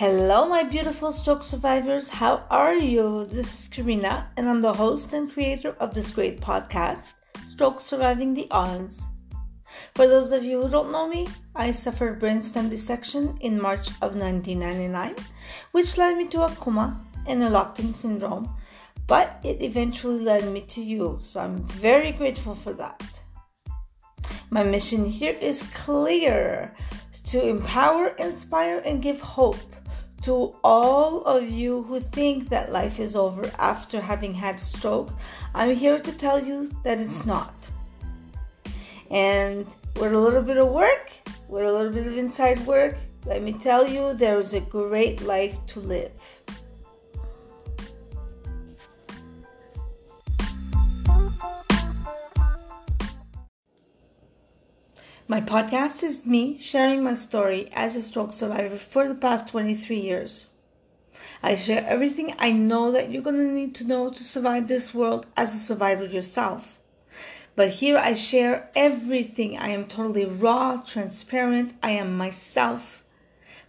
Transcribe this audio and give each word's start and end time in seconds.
Hello, 0.00 0.48
my 0.48 0.62
beautiful 0.62 1.12
stroke 1.12 1.42
survivors. 1.42 2.08
How 2.08 2.42
are 2.48 2.72
you? 2.72 3.26
This 3.26 3.60
is 3.60 3.68
Karina, 3.68 4.30
and 4.38 4.48
I'm 4.48 4.62
the 4.62 4.72
host 4.72 5.12
and 5.12 5.30
creator 5.30 5.76
of 5.78 5.92
this 5.92 6.10
great 6.10 6.40
podcast, 6.40 7.12
Stroke 7.44 7.82
Surviving 7.82 8.32
the 8.32 8.48
Odds. 8.50 9.06
For 9.94 10.06
those 10.06 10.32
of 10.32 10.42
you 10.42 10.62
who 10.62 10.70
don't 10.70 10.90
know 10.90 11.06
me, 11.06 11.28
I 11.54 11.70
suffered 11.70 12.18
brainstem 12.18 12.70
dissection 12.70 13.36
in 13.42 13.60
March 13.60 13.90
of 14.00 14.16
1999, 14.16 15.16
which 15.72 15.98
led 15.98 16.16
me 16.16 16.28
to 16.28 16.44
a 16.44 16.48
coma 16.52 16.98
and 17.26 17.42
a 17.42 17.50
locked-in 17.50 17.92
syndrome, 17.92 18.48
but 19.06 19.38
it 19.44 19.60
eventually 19.60 20.24
led 20.24 20.50
me 20.50 20.62
to 20.62 20.80
you, 20.80 21.18
so 21.20 21.40
I'm 21.40 21.62
very 21.64 22.12
grateful 22.12 22.54
for 22.54 22.72
that. 22.72 23.22
My 24.48 24.64
mission 24.64 25.04
here 25.04 25.36
is 25.38 25.62
clear 25.74 26.74
to 27.24 27.46
empower, 27.46 28.08
inspire, 28.16 28.78
and 28.78 29.02
give 29.02 29.20
hope 29.20 29.58
to 30.22 30.54
all 30.62 31.22
of 31.22 31.48
you 31.48 31.82
who 31.82 32.00
think 32.00 32.48
that 32.50 32.72
life 32.72 33.00
is 33.00 33.16
over 33.16 33.50
after 33.58 34.00
having 34.00 34.34
had 34.34 34.56
a 34.56 34.58
stroke, 34.58 35.12
I'm 35.54 35.74
here 35.74 35.98
to 35.98 36.12
tell 36.12 36.44
you 36.44 36.70
that 36.84 36.98
it's 36.98 37.24
not. 37.24 37.70
And 39.10 39.66
with 39.96 40.12
a 40.12 40.18
little 40.18 40.42
bit 40.42 40.58
of 40.58 40.68
work, 40.68 41.12
with 41.48 41.64
a 41.64 41.72
little 41.72 41.92
bit 41.92 42.06
of 42.06 42.16
inside 42.16 42.64
work, 42.66 42.96
let 43.26 43.42
me 43.42 43.52
tell 43.52 43.86
you, 43.86 44.14
there 44.14 44.38
is 44.38 44.54
a 44.54 44.60
great 44.60 45.22
life 45.22 45.64
to 45.66 45.80
live. 45.80 46.12
My 55.30 55.40
podcast 55.40 56.02
is 56.02 56.26
me 56.26 56.58
sharing 56.58 57.04
my 57.04 57.14
story 57.14 57.70
as 57.72 57.94
a 57.94 58.02
stroke 58.02 58.32
survivor 58.32 58.74
for 58.76 59.06
the 59.06 59.14
past 59.14 59.46
23 59.46 59.96
years. 59.96 60.48
I 61.40 61.54
share 61.54 61.86
everything 61.86 62.34
I 62.40 62.50
know 62.50 62.90
that 62.90 63.12
you're 63.12 63.22
going 63.22 63.36
to 63.36 63.54
need 63.54 63.72
to 63.76 63.84
know 63.84 64.10
to 64.10 64.24
survive 64.24 64.66
this 64.66 64.92
world 64.92 65.28
as 65.36 65.54
a 65.54 65.58
survivor 65.58 66.04
yourself. 66.04 66.80
But 67.54 67.68
here 67.68 67.96
I 67.96 68.14
share 68.14 68.70
everything. 68.74 69.56
I 69.56 69.68
am 69.68 69.86
totally 69.86 70.24
raw, 70.24 70.78
transparent. 70.78 71.74
I 71.80 71.92
am 71.92 72.16
myself. 72.16 73.04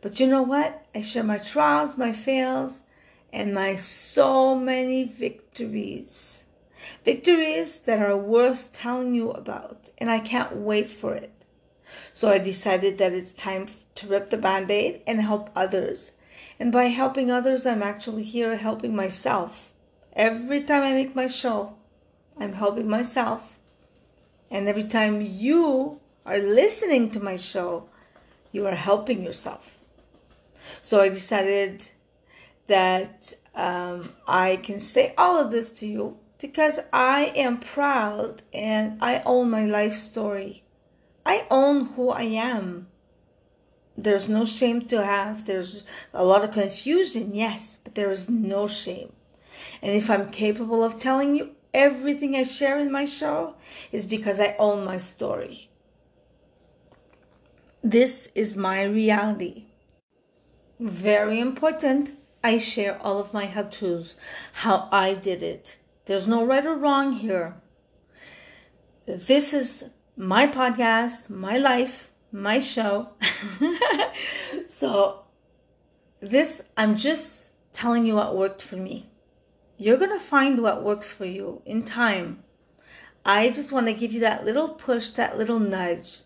But 0.02 0.20
you 0.20 0.26
know 0.26 0.42
what? 0.42 0.88
I 0.96 1.04
share 1.04 1.24
my 1.24 1.38
trials, 1.38 1.96
my 1.96 2.12
fails, 2.12 2.82
and 3.32 3.54
my 3.54 3.76
so 3.76 4.56
many 4.56 5.04
victories. 5.04 6.44
Victories 7.06 7.78
that 7.82 8.02
are 8.02 8.18
worth 8.18 8.74
telling 8.74 9.14
you 9.14 9.30
about, 9.30 9.92
and 10.00 10.10
I 10.10 10.18
can't 10.18 10.56
wait 10.56 10.90
for 10.90 11.14
it. 11.14 11.32
So 12.14 12.30
I 12.30 12.38
decided 12.38 12.98
that 12.98 13.14
it's 13.14 13.34
time 13.34 13.68
to 13.96 14.08
rip 14.08 14.30
the 14.30 14.38
band 14.38 14.70
aid 14.72 15.02
and 15.08 15.22
help 15.22 15.50
others. 15.56 16.14
And 16.60 16.72
by 16.72 16.86
helping 16.86 17.32
others, 17.32 17.66
I'm 17.66 17.84
actually 17.84 18.24
here 18.24 18.56
helping 18.56 18.96
myself. 18.96 19.74
Every 20.14 20.62
time 20.62 20.84
I 20.84 20.94
make 20.94 21.16
my 21.16 21.28
show, 21.28 21.76
I'm 22.38 22.54
helping 22.54 22.90
myself. 22.90 23.60
And 24.50 24.68
every 24.68 24.84
time 24.84 25.22
you 25.22 26.00
are 26.26 26.38
listening 26.38 27.10
to 27.12 27.20
my 27.20 27.36
show, 27.36 27.90
you 28.52 28.68
are 28.68 28.76
helping 28.76 29.24
yourself. 29.24 29.80
So 30.82 31.02
I 31.02 31.10
decided 31.10 31.90
that 32.68 33.34
um, 33.56 34.10
I 34.28 34.58
can 34.58 34.80
say 34.80 35.14
all 35.18 35.38
of 35.38 35.52
this 35.52 35.72
to 35.72 35.88
you 35.88 36.18
because 36.38 36.80
I 36.92 37.32
am 37.36 37.60
proud 37.60 38.42
and 38.54 39.02
I 39.02 39.22
own 39.26 39.50
my 39.50 39.66
life 39.66 39.94
story. 39.94 40.64
I 41.26 41.46
own 41.52 41.86
who 41.86 42.10
I 42.10 42.24
am. 42.24 42.88
There's 43.98 44.28
no 44.28 44.46
shame 44.46 44.88
to 44.88 45.04
have. 45.04 45.46
There's 45.46 45.84
a 46.14 46.26
lot 46.26 46.44
of 46.44 46.52
confusion, 46.52 47.36
yes, 47.36 47.80
but 47.84 47.96
there 47.96 48.10
is 48.10 48.30
no 48.30 48.68
shame. 48.68 49.14
And 49.82 49.92
if 49.94 50.10
I'm 50.10 50.32
capable 50.32 50.84
of 50.84 51.00
telling 51.00 51.36
you 51.36 51.52
everything 51.74 52.36
I 52.36 52.44
share 52.44 52.80
in 52.80 52.92
my 52.92 53.06
show, 53.06 53.56
is 53.92 54.06
because 54.06 54.40
I 54.40 54.56
own 54.58 54.84
my 54.84 54.98
story. 54.98 55.70
This 57.84 58.30
is 58.36 58.58
my 58.58 58.84
reality. 58.84 59.66
Very 60.80 61.40
important. 61.40 62.14
I 62.44 62.58
share 62.58 63.00
all 63.02 63.20
of 63.20 63.34
my 63.34 63.46
how 63.46 63.64
to's, 63.64 64.16
how 64.54 64.90
I 64.92 65.14
did 65.14 65.44
it. 65.44 65.78
There's 66.06 66.28
no 66.28 66.46
right 66.46 66.66
or 66.66 66.76
wrong 66.76 67.14
here. 67.14 67.56
This 69.06 69.54
is 69.54 69.86
my 70.22 70.46
podcast, 70.46 71.32
my 71.32 71.58
life, 71.58 72.12
my 72.32 72.60
show. 72.60 73.10
so, 74.68 75.24
this, 76.20 76.62
I'm 76.78 76.96
just 76.96 77.54
telling 77.74 78.06
you 78.06 78.14
what 78.14 78.38
worked 78.38 78.62
for 78.62 78.76
me. 78.76 79.10
You're 79.78 79.98
going 79.98 80.12
to 80.12 80.20
find 80.20 80.62
what 80.62 80.84
works 80.84 81.12
for 81.12 81.26
you 81.26 81.64
in 81.66 81.82
time. 81.82 82.44
I 83.26 83.50
just 83.50 83.72
want 83.72 83.88
to 83.88 83.96
give 83.96 84.12
you 84.14 84.20
that 84.20 84.46
little 84.46 84.70
push, 84.70 85.10
that 85.12 85.40
little 85.40 85.60
nudge. 85.60 86.20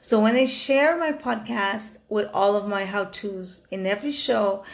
So, 0.00 0.18
when 0.18 0.34
I 0.34 0.46
share 0.46 0.98
my 0.98 1.12
podcast 1.12 1.98
with 2.08 2.28
all 2.34 2.56
of 2.56 2.66
my 2.66 2.84
how 2.86 3.04
to's 3.04 3.62
in 3.70 3.86
every 3.86 4.10
show, 4.10 4.64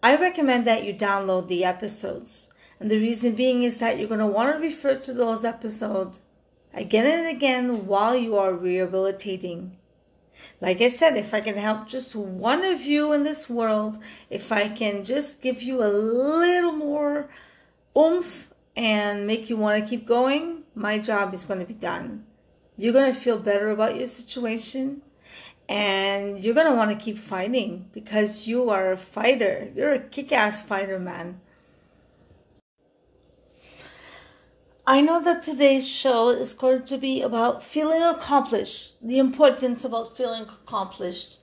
I 0.00 0.14
recommend 0.14 0.64
that 0.68 0.84
you 0.84 0.94
download 0.94 1.48
the 1.48 1.64
episodes. 1.64 2.54
And 2.78 2.88
the 2.88 2.98
reason 3.00 3.34
being 3.34 3.64
is 3.64 3.78
that 3.78 3.98
you're 3.98 4.06
going 4.06 4.20
to 4.20 4.26
want 4.28 4.54
to 4.54 4.62
refer 4.62 4.94
to 4.94 5.12
those 5.12 5.44
episodes 5.44 6.20
again 6.74 7.06
and 7.06 7.28
again 7.28 7.86
while 7.86 8.16
you 8.16 8.36
are 8.36 8.54
rehabilitating. 8.54 9.76
Like 10.60 10.80
I 10.80 10.88
said, 10.88 11.16
if 11.16 11.34
I 11.34 11.40
can 11.40 11.56
help 11.56 11.86
just 11.86 12.16
one 12.16 12.64
of 12.64 12.82
you 12.82 13.12
in 13.12 13.22
this 13.22 13.50
world, 13.50 13.98
if 14.30 14.52
I 14.52 14.68
can 14.68 15.04
just 15.04 15.40
give 15.40 15.62
you 15.62 15.82
a 15.82 15.88
little 15.88 16.72
more 16.72 17.28
oomph 17.96 18.52
and 18.76 19.26
make 19.26 19.50
you 19.50 19.56
want 19.56 19.82
to 19.82 19.88
keep 19.88 20.06
going, 20.06 20.62
my 20.74 20.98
job 20.98 21.34
is 21.34 21.44
going 21.44 21.60
to 21.60 21.66
be 21.66 21.74
done. 21.74 22.24
You're 22.76 22.92
going 22.92 23.12
to 23.12 23.20
feel 23.20 23.38
better 23.38 23.70
about 23.70 23.96
your 23.96 24.06
situation 24.06 25.02
and 25.68 26.42
you're 26.42 26.54
going 26.54 26.66
to 26.66 26.74
want 26.74 26.90
to 26.90 27.04
keep 27.04 27.16
fighting 27.16 27.88
because 27.92 28.48
you 28.48 28.70
are 28.70 28.90
a 28.90 28.96
fighter. 28.96 29.70
You're 29.74 29.92
a 29.92 30.00
kick 30.00 30.32
ass 30.32 30.62
fighter, 30.62 30.98
man. 30.98 31.40
I 34.90 35.02
know 35.02 35.22
that 35.22 35.42
today's 35.42 35.88
show 35.88 36.30
is 36.30 36.52
going 36.52 36.82
to 36.86 36.98
be 36.98 37.22
about 37.22 37.62
feeling 37.62 38.02
accomplished, 38.02 38.96
the 39.00 39.20
importance 39.20 39.84
about 39.84 40.16
feeling 40.16 40.42
accomplished. 40.42 41.38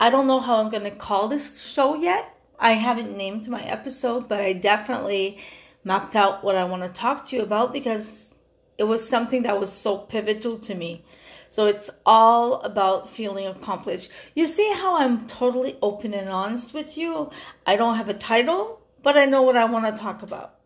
I 0.00 0.10
don't 0.10 0.26
know 0.26 0.40
how 0.40 0.56
I'm 0.56 0.68
going 0.68 0.82
to 0.82 0.90
call 0.90 1.28
this 1.28 1.64
show 1.64 1.94
yet. 1.94 2.34
I 2.58 2.72
haven't 2.72 3.16
named 3.16 3.46
my 3.46 3.62
episode, 3.62 4.28
but 4.28 4.40
I 4.40 4.52
definitely 4.52 5.38
mapped 5.84 6.16
out 6.16 6.42
what 6.42 6.56
I 6.56 6.64
want 6.64 6.82
to 6.82 6.88
talk 6.88 7.24
to 7.26 7.36
you 7.36 7.42
about 7.42 7.72
because 7.72 8.30
it 8.78 8.84
was 8.88 9.08
something 9.08 9.44
that 9.44 9.60
was 9.60 9.70
so 9.70 9.98
pivotal 9.98 10.58
to 10.58 10.74
me. 10.74 11.04
So 11.50 11.66
it's 11.66 11.90
all 12.04 12.54
about 12.62 13.08
feeling 13.08 13.46
accomplished. 13.46 14.10
You 14.34 14.44
see 14.44 14.72
how 14.72 14.98
I'm 14.98 15.28
totally 15.28 15.78
open 15.82 16.14
and 16.14 16.30
honest 16.30 16.74
with 16.74 16.98
you? 16.98 17.30
I 17.64 17.76
don't 17.76 17.94
have 17.94 18.08
a 18.08 18.14
title, 18.14 18.82
but 19.04 19.16
I 19.16 19.24
know 19.24 19.42
what 19.42 19.56
I 19.56 19.66
want 19.66 19.86
to 19.86 20.02
talk 20.02 20.24
about. 20.24 20.57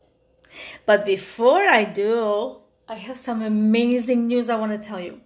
But 0.86 1.04
before 1.04 1.62
I 1.62 1.84
do, 1.84 2.58
I 2.88 2.94
have 2.94 3.16
some 3.16 3.42
amazing 3.42 4.26
news 4.26 4.50
I 4.50 4.56
want 4.56 4.72
to 4.72 4.88
tell 4.88 5.00
you. 5.00 5.20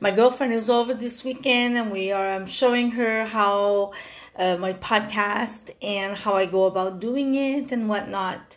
My 0.00 0.10
girlfriend 0.10 0.52
is 0.52 0.68
over 0.68 0.94
this 0.94 1.24
weekend, 1.24 1.76
and 1.76 1.90
we 1.90 2.12
are 2.12 2.26
I'm 2.26 2.46
showing 2.46 2.90
her 2.92 3.24
how 3.24 3.92
uh, 4.36 4.56
my 4.56 4.72
podcast 4.74 5.70
and 5.80 6.16
how 6.16 6.34
I 6.34 6.46
go 6.46 6.64
about 6.64 7.00
doing 7.00 7.34
it 7.34 7.72
and 7.72 7.88
whatnot. 7.88 8.56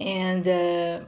And 0.00 0.46
uh, 0.46 1.00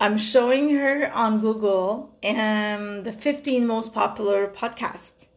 I'm 0.00 0.18
showing 0.18 0.74
her 0.76 1.10
on 1.14 1.40
Google 1.40 2.14
and 2.22 3.04
the 3.04 3.12
15 3.12 3.66
most 3.66 3.94
popular 3.94 4.48
podcasts. 4.48 5.28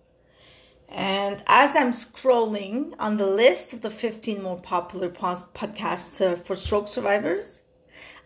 And 0.90 1.44
as 1.48 1.75
I'm 1.75 1.92
scrolling 1.92 2.96
on 3.00 3.18
the 3.18 3.28
list 3.28 3.74
of 3.74 3.82
the 3.82 3.92
15 3.92 4.42
more 4.42 4.60
popular 4.60 5.10
podcasts 5.10 6.20
uh, 6.25 6.36
for 6.36 6.56
stroke 6.56 6.88
survivors, 6.88 7.62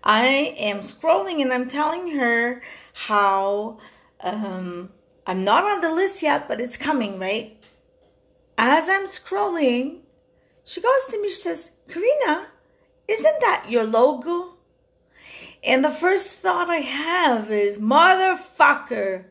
I 0.04 0.56
am 0.58 0.80
scrolling 0.80 1.42
and 1.42 1.54
I'm 1.54 1.70
telling 1.70 2.18
her 2.18 2.62
how 2.94 3.78
um, 4.20 4.92
I'm 5.26 5.46
not 5.46 5.64
on 5.64 5.80
the 5.80 5.94
list 5.94 6.22
yet, 6.22 6.48
but 6.50 6.60
it's 6.60 6.76
coming, 6.76 7.20
right? 7.20 7.58
As 8.58 8.90
I'm 8.90 9.06
scrolling, 9.06 10.00
she 10.66 10.82
goes 10.82 11.08
to 11.10 11.22
me, 11.22 11.30
she 11.30 11.36
says, 11.36 11.72
Karina, 11.88 12.48
isn't 13.08 13.40
that 13.40 13.68
your 13.70 13.86
logo? 13.86 14.56
And 15.64 15.84
the 15.84 15.90
first 15.92 16.28
thought 16.28 16.70
I 16.70 16.78
have 16.78 17.50
is, 17.50 17.78
motherfucker, 17.78 19.26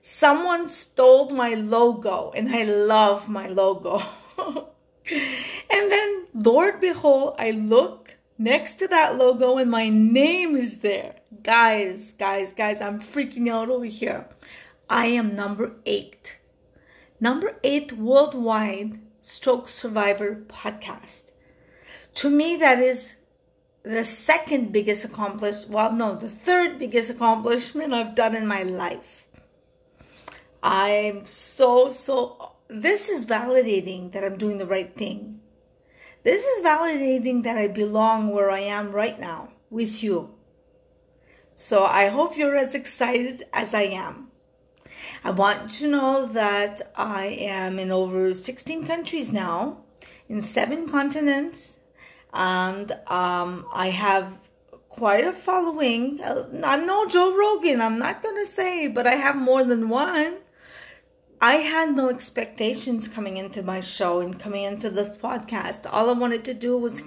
someone 0.00 0.68
stole 0.68 1.30
my 1.30 1.54
logo, 1.54 2.32
and 2.34 2.48
I 2.48 2.64
love 2.64 3.28
my 3.28 3.46
logo. 3.46 4.02
and 4.38 5.90
then, 5.90 6.26
Lord 6.34 6.80
behold, 6.80 7.36
I 7.38 7.52
look 7.52 8.16
next 8.38 8.74
to 8.74 8.88
that 8.88 9.16
logo 9.16 9.58
and 9.58 9.70
my 9.70 9.88
name 9.88 10.56
is 10.56 10.80
there. 10.80 11.16
Guys, 11.42 12.12
guys, 12.14 12.52
guys, 12.52 12.80
I'm 12.80 13.00
freaking 13.00 13.50
out 13.50 13.68
over 13.68 13.84
here. 13.84 14.26
I 14.88 15.06
am 15.06 15.34
number 15.34 15.76
eight. 15.86 16.38
Number 17.20 17.58
eight 17.62 17.92
worldwide 17.92 19.00
Stroke 19.20 19.68
Survivor 19.68 20.44
podcast. 20.48 21.32
To 22.14 22.30
me, 22.30 22.56
that 22.56 22.78
is 22.78 23.16
the 23.82 24.04
second 24.04 24.72
biggest 24.72 25.04
accomplishment, 25.04 25.72
well, 25.72 25.92
no, 25.92 26.14
the 26.14 26.28
third 26.28 26.78
biggest 26.78 27.10
accomplishment 27.10 27.92
I've 27.92 28.14
done 28.14 28.34
in 28.34 28.46
my 28.46 28.62
life. 28.62 29.26
I'm 30.62 31.26
so, 31.26 31.90
so, 31.90 32.52
this 32.68 33.08
is 33.08 33.26
validating 33.26 34.12
that 34.12 34.24
I'm 34.24 34.38
doing 34.38 34.56
the 34.56 34.66
right 34.66 34.94
thing. 34.96 35.40
This 36.24 36.42
is 36.46 36.64
validating 36.64 37.42
that 37.42 37.58
I 37.58 37.68
belong 37.68 38.30
where 38.30 38.50
I 38.50 38.60
am 38.60 38.92
right 38.92 39.20
now 39.20 39.50
with 39.68 40.02
you. 40.02 40.34
So 41.54 41.84
I 41.84 42.08
hope 42.08 42.38
you're 42.38 42.56
as 42.56 42.74
excited 42.74 43.44
as 43.52 43.74
I 43.74 43.82
am. 43.82 44.30
I 45.22 45.32
want 45.32 45.70
to 45.74 45.88
know 45.88 46.26
that 46.28 46.80
I 46.96 47.26
am 47.26 47.78
in 47.78 47.90
over 47.90 48.32
16 48.32 48.86
countries 48.86 49.30
now, 49.30 49.84
in 50.28 50.40
seven 50.40 50.88
continents, 50.88 51.76
and 52.32 52.90
um, 53.06 53.66
I 53.70 53.90
have 53.90 54.40
quite 54.88 55.26
a 55.26 55.32
following. 55.32 56.20
I'm 56.24 56.86
no 56.86 57.06
Joe 57.06 57.36
Rogan, 57.36 57.82
I'm 57.82 57.98
not 57.98 58.22
going 58.22 58.36
to 58.36 58.46
say, 58.46 58.88
but 58.88 59.06
I 59.06 59.16
have 59.16 59.36
more 59.36 59.62
than 59.62 59.90
one. 59.90 60.38
I 61.40 61.56
had 61.56 61.94
no 61.94 62.08
expectations 62.08 63.08
coming 63.08 63.36
into 63.36 63.62
my 63.62 63.80
show 63.80 64.20
and 64.20 64.38
coming 64.38 64.64
into 64.64 64.90
the 64.90 65.04
podcast. 65.04 65.86
All 65.92 66.08
I 66.08 66.12
wanted 66.12 66.44
to 66.46 66.54
do 66.54 66.78
was 66.78 67.02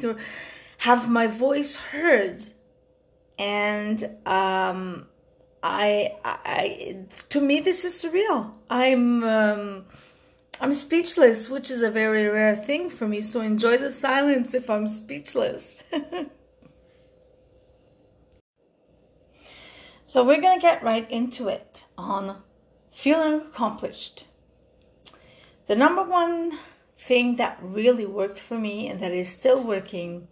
have 0.80 1.10
my 1.10 1.28
voice 1.28 1.76
heard. 1.76 2.44
And 3.40 4.04
um, 4.26 5.08
I, 5.64 6.16
I, 6.24 7.06
to 7.30 7.42
me, 7.42 7.60
this 7.62 7.86
is 7.86 7.94
surreal. 7.94 8.52
I'm, 8.70 9.24
um, 9.24 9.86
I'm 10.60 10.74
speechless, 10.74 11.50
which 11.50 11.70
is 11.70 11.82
a 11.82 11.92
very 11.92 12.28
rare 12.28 12.56
thing 12.56 12.90
for 12.90 13.08
me. 13.08 13.22
So 13.22 13.42
enjoy 13.42 13.78
the 13.78 13.92
silence 13.92 14.54
if 14.54 14.70
I'm 14.70 14.88
speechless. 14.88 15.84
so 20.06 20.24
we're 20.24 20.42
gonna 20.42 20.62
get 20.62 20.84
right 20.84 21.10
into 21.12 21.48
it 21.48 21.86
on 21.98 22.42
feeling 22.98 23.42
accomplished. 23.42 24.26
The 25.68 25.76
number 25.76 26.02
one 26.02 26.58
thing 26.98 27.36
that 27.36 27.60
really 27.62 28.08
worked 28.08 28.40
for 28.40 28.58
me 28.58 28.88
and 28.88 29.00
that 29.02 29.12
is 29.12 29.30
still 29.30 29.64
working, 29.64 30.28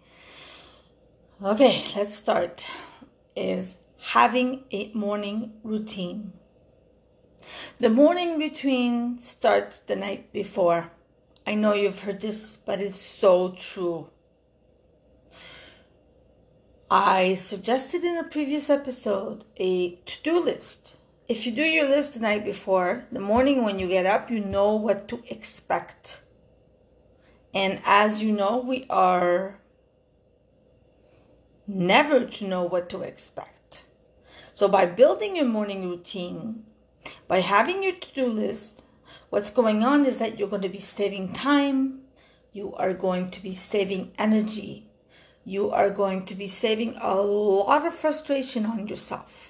okay, 1.43 1.83
let's 1.95 2.15
start, 2.15 2.65
is 3.35 3.75
having 3.99 4.63
a 4.71 4.91
morning 4.93 5.53
routine. 5.61 6.33
The 7.79 7.91
morning 7.91 8.39
routine 8.39 9.19
starts 9.19 9.81
the 9.81 9.95
night 9.95 10.33
before. 10.33 10.89
I 11.45 11.53
know 11.53 11.75
you've 11.75 11.99
heard 11.99 12.21
this, 12.21 12.55
but 12.57 12.79
it's 12.79 12.99
so 12.99 13.49
true. 13.49 14.09
I 16.89 17.35
suggested 17.35 18.03
in 18.03 18.17
a 18.17 18.23
previous 18.23 18.71
episode 18.71 19.45
a 19.57 19.97
to 19.97 20.23
do 20.23 20.39
list 20.39 20.95
if 21.27 21.45
you 21.45 21.51
do 21.51 21.63
your 21.63 21.89
list 21.89 22.13
the 22.13 22.19
night 22.19 22.45
before, 22.45 23.05
the 23.11 23.19
morning 23.19 23.63
when 23.63 23.79
you 23.79 23.87
get 23.87 24.05
up, 24.05 24.29
you 24.29 24.39
know 24.39 24.75
what 24.75 25.07
to 25.07 25.23
expect. 25.27 26.21
And 27.53 27.81
as 27.85 28.21
you 28.21 28.31
know, 28.31 28.57
we 28.57 28.85
are 28.89 29.59
never 31.67 32.25
to 32.25 32.47
know 32.47 32.65
what 32.65 32.89
to 32.89 33.01
expect. 33.01 33.85
So 34.53 34.67
by 34.67 34.85
building 34.85 35.35
your 35.35 35.45
morning 35.45 35.89
routine, 35.89 36.63
by 37.27 37.39
having 37.39 37.81
your 37.81 37.95
to-do 37.95 38.27
list, 38.27 38.83
what's 39.29 39.49
going 39.49 39.83
on 39.83 40.05
is 40.05 40.19
that 40.19 40.37
you're 40.37 40.47
going 40.47 40.61
to 40.61 40.69
be 40.69 40.79
saving 40.79 41.33
time, 41.33 42.01
you 42.53 42.73
are 42.75 42.93
going 42.93 43.31
to 43.31 43.41
be 43.41 43.53
saving 43.53 44.11
energy, 44.19 44.87
you 45.43 45.71
are 45.71 45.89
going 45.89 46.25
to 46.25 46.35
be 46.35 46.47
saving 46.47 46.95
a 47.01 47.15
lot 47.15 47.85
of 47.85 47.93
frustration 47.93 48.65
on 48.65 48.87
yourself. 48.87 49.44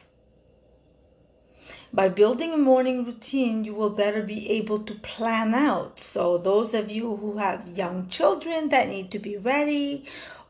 By 1.96 2.10
building 2.10 2.52
a 2.52 2.58
morning 2.58 3.06
routine, 3.06 3.64
you 3.64 3.74
will 3.74 3.90
better 3.90 4.22
be 4.22 4.50
able 4.50 4.80
to 4.80 4.96
plan 4.96 5.56
out. 5.56 5.98
So, 6.02 6.38
those 6.38 6.74
of 6.74 6.92
you 6.92 7.16
who 7.16 7.38
have 7.38 7.78
young 7.78 8.10
children 8.10 8.68
that 8.68 8.90
need 8.90 9.12
to 9.12 9.20
be 9.20 9.38
ready, 9.38 10.04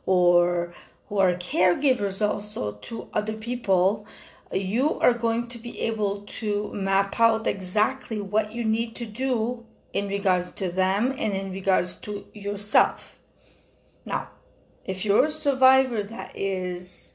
or 0.08 0.74
who 1.08 1.20
are 1.20 1.36
caregivers 1.36 2.28
also 2.28 2.72
to 2.90 3.10
other 3.14 3.34
people, 3.34 4.08
you 4.52 5.00
are 5.02 5.14
going 5.14 5.48
to 5.50 5.60
be 5.60 5.82
able 5.82 6.22
to 6.42 6.74
map 6.74 7.20
out 7.20 7.46
exactly 7.46 8.20
what 8.20 8.52
you 8.52 8.64
need 8.64 8.96
to 8.96 9.06
do 9.06 9.64
in 9.94 10.08
regards 10.08 10.50
to 10.54 10.70
them 10.70 11.14
and 11.16 11.34
in 11.34 11.52
regards 11.52 11.94
to 12.06 12.26
yourself. 12.34 13.20
Now, 14.04 14.30
if 14.84 15.06
you're 15.06 15.26
a 15.26 15.32
survivor 15.32 16.02
that 16.02 16.32
is 16.36 17.14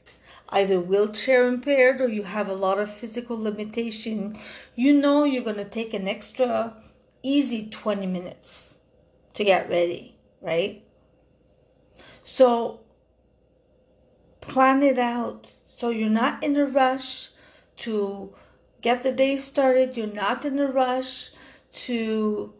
either 0.51 0.79
wheelchair 0.79 1.47
impaired 1.47 2.01
or 2.01 2.09
you 2.09 2.23
have 2.23 2.49
a 2.49 2.53
lot 2.53 2.77
of 2.77 2.93
physical 2.93 3.39
limitation, 3.39 4.37
you 4.75 4.93
know 4.93 5.23
you're 5.23 5.43
going 5.43 5.55
to 5.55 5.65
take 5.65 5.93
an 5.93 6.07
extra 6.07 6.75
easy 7.23 7.67
20 7.69 8.05
minutes 8.07 8.77
to 9.33 9.43
get 9.43 9.69
ready, 9.69 10.17
right? 10.41 10.83
So 12.23 12.81
plan 14.41 14.83
it 14.83 14.99
out. 14.99 15.51
So 15.65 15.89
you're 15.89 16.09
not 16.09 16.43
in 16.43 16.57
a 16.57 16.65
rush 16.65 17.29
to 17.77 18.33
get 18.81 19.03
the 19.03 19.11
day 19.11 19.37
started, 19.37 19.95
you're 19.95 20.07
not 20.07 20.43
in 20.45 20.59
a 20.59 20.67
rush 20.67 21.31
to 21.71 22.53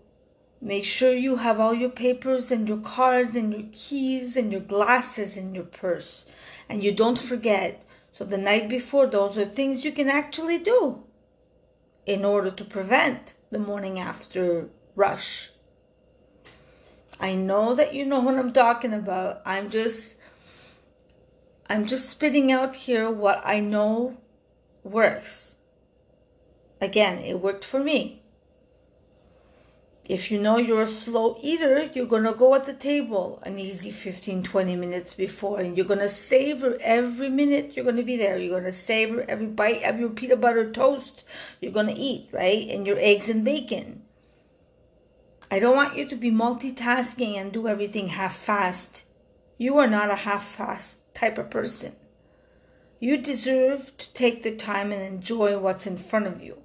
make 0.61 0.85
sure 0.85 1.11
you 1.11 1.35
have 1.35 1.59
all 1.59 1.73
your 1.73 1.89
papers 1.89 2.51
and 2.51 2.67
your 2.67 2.77
cards 2.77 3.35
and 3.35 3.51
your 3.51 3.67
keys 3.71 4.37
and 4.37 4.51
your 4.51 4.61
glasses 4.61 5.35
in 5.35 5.53
your 5.55 5.65
purse 5.65 6.25
and 6.71 6.81
you 6.81 6.93
don't 6.93 7.19
forget. 7.19 7.83
So 8.11 8.23
the 8.23 8.37
night 8.37 8.69
before, 8.69 9.05
those 9.05 9.37
are 9.37 9.43
things 9.43 9.83
you 9.83 9.91
can 9.91 10.09
actually 10.09 10.57
do 10.57 11.03
in 12.05 12.23
order 12.23 12.49
to 12.49 12.63
prevent 12.63 13.33
the 13.51 13.59
morning 13.59 13.99
after 13.99 14.69
rush. 14.95 15.49
I 17.19 17.35
know 17.35 17.75
that 17.75 17.93
you 17.93 18.05
know 18.05 18.21
what 18.21 18.35
I'm 18.35 18.53
talking 18.53 18.93
about. 18.93 19.41
I'm 19.45 19.69
just 19.69 20.15
I'm 21.69 21.85
just 21.85 22.09
spitting 22.09 22.53
out 22.53 22.73
here 22.73 23.11
what 23.11 23.41
I 23.43 23.59
know 23.59 24.17
works. 24.83 25.57
Again, 26.79 27.19
it 27.19 27.41
worked 27.41 27.65
for 27.65 27.83
me. 27.83 28.20
If 30.11 30.29
you 30.29 30.41
know 30.41 30.57
you're 30.57 30.81
a 30.81 30.87
slow 30.87 31.37
eater, 31.41 31.89
you're 31.93 32.05
going 32.05 32.25
to 32.25 32.33
go 32.33 32.53
at 32.53 32.65
the 32.65 32.73
table 32.73 33.41
an 33.45 33.57
easy 33.57 33.91
15, 33.91 34.43
20 34.43 34.75
minutes 34.75 35.13
before, 35.13 35.61
and 35.61 35.77
you're 35.77 35.85
going 35.85 36.01
to 36.01 36.09
savor 36.09 36.77
every 36.81 37.29
minute 37.29 37.77
you're 37.77 37.85
going 37.85 37.95
to 37.95 38.03
be 38.03 38.17
there. 38.17 38.37
You're 38.37 38.59
going 38.59 38.69
to 38.69 38.73
savor 38.73 39.23
every 39.29 39.45
bite 39.47 39.83
of 39.83 40.01
your 40.01 40.09
peanut 40.09 40.41
butter 40.41 40.69
toast 40.69 41.23
you're 41.61 41.71
going 41.71 41.87
to 41.87 41.93
eat, 41.93 42.27
right? 42.33 42.67
And 42.69 42.85
your 42.85 42.97
eggs 42.99 43.29
and 43.29 43.45
bacon. 43.45 44.01
I 45.49 45.59
don't 45.59 45.77
want 45.77 45.95
you 45.95 46.05
to 46.09 46.15
be 46.17 46.29
multitasking 46.29 47.37
and 47.37 47.53
do 47.53 47.69
everything 47.69 48.09
half 48.09 48.35
fast. 48.35 49.05
You 49.57 49.77
are 49.77 49.87
not 49.87 50.11
a 50.11 50.15
half 50.15 50.45
fast 50.45 51.15
type 51.15 51.37
of 51.37 51.49
person. 51.49 51.95
You 52.99 53.15
deserve 53.15 53.97
to 53.97 54.13
take 54.13 54.43
the 54.43 54.53
time 54.57 54.91
and 54.91 55.01
enjoy 55.01 55.57
what's 55.57 55.87
in 55.87 55.95
front 55.95 56.27
of 56.27 56.43
you. 56.43 56.57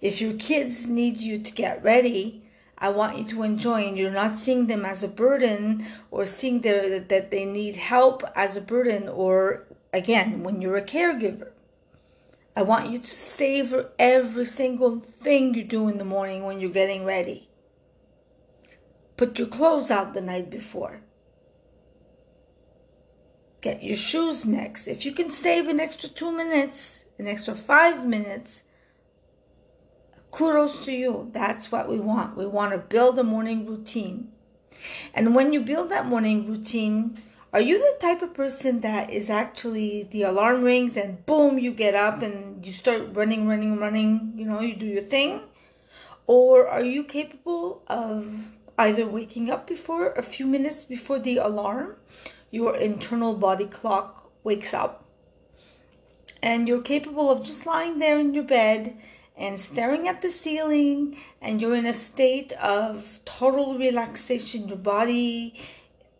If 0.00 0.20
your 0.20 0.34
kids 0.34 0.86
need 0.86 1.16
you 1.16 1.38
to 1.38 1.52
get 1.52 1.82
ready, 1.82 2.44
I 2.78 2.90
want 2.90 3.16
you 3.18 3.24
to 3.24 3.42
enjoy, 3.42 3.86
and 3.86 3.96
you're 3.96 4.10
not 4.10 4.38
seeing 4.38 4.66
them 4.66 4.84
as 4.84 5.02
a 5.02 5.08
burden 5.08 5.86
or 6.10 6.26
seeing 6.26 6.60
that 6.60 7.30
they 7.30 7.44
need 7.44 7.76
help 7.76 8.22
as 8.34 8.56
a 8.56 8.60
burden, 8.60 9.08
or 9.08 9.66
again, 9.92 10.42
when 10.42 10.60
you're 10.60 10.76
a 10.76 10.82
caregiver. 10.84 11.52
I 12.54 12.62
want 12.62 12.90
you 12.90 12.98
to 12.98 13.10
savor 13.10 13.90
every 13.98 14.46
single 14.46 15.00
thing 15.00 15.54
you 15.54 15.64
do 15.64 15.88
in 15.88 15.98
the 15.98 16.04
morning 16.04 16.44
when 16.44 16.60
you're 16.60 16.70
getting 16.70 17.04
ready. 17.04 17.48
Put 19.16 19.38
your 19.38 19.48
clothes 19.48 19.90
out 19.90 20.14
the 20.14 20.20
night 20.20 20.50
before. 20.50 21.00
Get 23.62 23.82
your 23.82 23.96
shoes 23.96 24.44
next. 24.44 24.86
If 24.86 25.04
you 25.06 25.12
can 25.12 25.30
save 25.30 25.68
an 25.68 25.80
extra 25.80 26.08
two 26.08 26.30
minutes, 26.30 27.06
an 27.18 27.26
extra 27.26 27.54
five 27.54 28.06
minutes, 28.06 28.62
kudos 30.36 30.84
to 30.84 30.92
you. 30.92 31.30
That's 31.32 31.72
what 31.72 31.88
we 31.88 31.98
want. 31.98 32.36
We 32.36 32.46
want 32.46 32.72
to 32.72 32.78
build 32.78 33.18
a 33.18 33.24
morning 33.24 33.64
routine. 33.64 34.30
And 35.14 35.34
when 35.34 35.54
you 35.54 35.62
build 35.62 35.88
that 35.88 36.04
morning 36.04 36.46
routine, 36.46 37.16
are 37.54 37.60
you 37.62 37.78
the 37.78 37.98
type 37.98 38.20
of 38.20 38.34
person 38.34 38.80
that 38.80 39.08
is 39.10 39.30
actually 39.30 40.02
the 40.10 40.24
alarm 40.24 40.62
rings 40.62 40.94
and 40.98 41.24
boom, 41.24 41.58
you 41.58 41.72
get 41.72 41.94
up 41.94 42.20
and 42.20 42.64
you 42.66 42.70
start 42.70 43.14
running, 43.14 43.48
running, 43.48 43.78
running, 43.78 44.34
you 44.36 44.44
know, 44.44 44.60
you 44.60 44.76
do 44.76 44.84
your 44.84 45.02
thing? 45.02 45.40
Or 46.26 46.68
are 46.68 46.84
you 46.84 47.04
capable 47.04 47.82
of 47.86 48.52
either 48.78 49.06
waking 49.06 49.50
up 49.50 49.66
before 49.66 50.12
a 50.12 50.22
few 50.22 50.46
minutes 50.46 50.84
before 50.84 51.18
the 51.18 51.38
alarm, 51.38 51.96
your 52.50 52.76
internal 52.76 53.32
body 53.32 53.64
clock 53.64 54.30
wakes 54.44 54.74
up, 54.74 55.06
and 56.42 56.68
you're 56.68 56.82
capable 56.82 57.30
of 57.30 57.42
just 57.42 57.64
lying 57.64 58.00
there 58.00 58.18
in 58.18 58.34
your 58.34 58.44
bed 58.44 58.98
and 59.36 59.60
staring 59.60 60.08
at 60.08 60.22
the 60.22 60.30
ceiling 60.30 61.16
and 61.40 61.60
you're 61.60 61.74
in 61.74 61.86
a 61.86 61.92
state 61.92 62.52
of 62.52 63.20
total 63.24 63.78
relaxation. 63.78 64.68
Your 64.68 64.78
body 64.78 65.54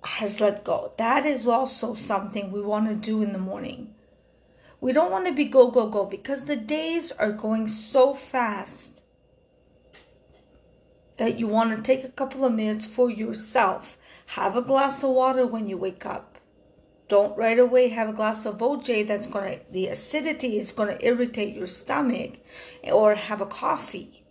has 0.04 0.40
let 0.40 0.64
go. 0.64 0.92
That 0.98 1.24
is 1.24 1.46
also 1.46 1.94
something 1.94 2.52
we 2.52 2.60
want 2.60 2.88
to 2.88 2.94
do 2.94 3.22
in 3.22 3.32
the 3.32 3.38
morning. 3.38 3.94
We 4.80 4.92
don't 4.92 5.10
want 5.10 5.26
to 5.26 5.32
be 5.32 5.44
go 5.44 5.70
go 5.70 5.86
go 5.86 6.04
because 6.04 6.44
the 6.44 6.56
days 6.56 7.10
are 7.12 7.32
going 7.32 7.66
so 7.68 8.14
fast 8.14 9.02
that 11.16 11.38
you 11.38 11.46
want 11.48 11.74
to 11.74 11.82
take 11.82 12.04
a 12.04 12.10
couple 12.10 12.44
of 12.44 12.52
minutes 12.52 12.84
for 12.84 13.10
yourself. 13.10 13.96
Have 14.26 14.56
a 14.56 14.62
glass 14.62 15.02
of 15.02 15.10
water 15.10 15.46
when 15.46 15.66
you 15.66 15.78
wake 15.78 16.04
up 16.04 16.35
don't 17.08 17.36
right 17.36 17.58
away 17.58 17.88
have 17.88 18.08
a 18.08 18.12
glass 18.12 18.46
of 18.46 18.58
OJ 18.58 19.06
that's 19.06 19.26
to, 19.26 19.70
the 19.72 19.86
acidity 19.88 20.58
is 20.58 20.72
to 20.88 21.06
irritate 21.06 21.54
your 21.54 21.68
stomach 21.68 22.38
or 22.82 23.14
have 23.14 23.40
a 23.40 23.46
coffee. 23.46 24.24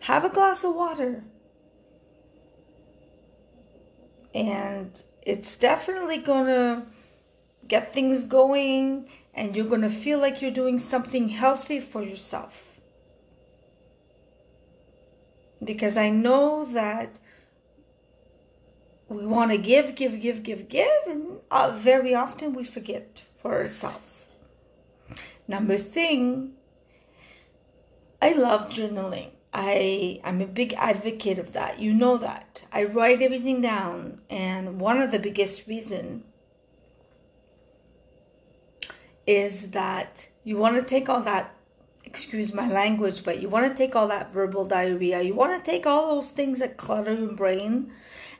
Have 0.00 0.24
a 0.24 0.28
glass 0.28 0.64
of 0.64 0.74
water. 0.74 1.22
And 4.34 5.02
it's 5.24 5.56
definitely 5.56 6.18
to 6.46 6.86
get 7.68 7.94
things 7.94 8.24
going 8.24 9.08
and 9.34 9.54
you're 9.54 9.66
to 9.82 9.90
feel 9.90 10.18
like 10.18 10.42
you're 10.42 10.50
doing 10.50 10.78
something 10.78 11.28
healthy 11.28 11.78
for 11.78 12.02
yourself. 12.02 12.80
Because 15.62 15.96
I 15.96 16.10
know 16.10 16.64
that 16.72 17.20
we 19.12 19.26
want 19.26 19.50
to 19.50 19.58
give, 19.58 19.94
give, 19.94 20.20
give, 20.20 20.42
give, 20.42 20.68
give, 20.68 20.88
and 21.06 21.38
uh, 21.50 21.72
very 21.76 22.14
often 22.14 22.54
we 22.54 22.64
forget 22.64 23.22
for 23.40 23.54
ourselves. 23.54 24.28
Number 25.46 25.76
thing, 25.76 26.54
I 28.20 28.32
love 28.32 28.68
journaling. 28.68 29.30
I 29.52 30.20
I'm 30.24 30.40
a 30.40 30.46
big 30.46 30.72
advocate 30.74 31.38
of 31.38 31.52
that. 31.52 31.78
You 31.78 31.92
know 31.92 32.16
that. 32.16 32.64
I 32.72 32.84
write 32.84 33.20
everything 33.20 33.60
down, 33.60 34.20
and 34.30 34.80
one 34.80 35.00
of 35.00 35.10
the 35.10 35.18
biggest 35.18 35.66
reason 35.66 36.24
is 39.26 39.70
that 39.72 40.28
you 40.42 40.56
want 40.56 40.76
to 40.76 40.88
take 40.88 41.08
all 41.08 41.22
that 41.22 41.54
excuse 42.04 42.52
my 42.52 42.68
language, 42.68 43.24
but 43.24 43.40
you 43.40 43.48
want 43.48 43.70
to 43.70 43.76
take 43.76 43.94
all 43.94 44.08
that 44.08 44.32
verbal 44.32 44.64
diarrhea. 44.64 45.22
You 45.22 45.34
want 45.34 45.62
to 45.62 45.70
take 45.70 45.86
all 45.86 46.14
those 46.14 46.30
things 46.30 46.58
that 46.58 46.76
clutter 46.76 47.14
your 47.14 47.32
brain 47.32 47.92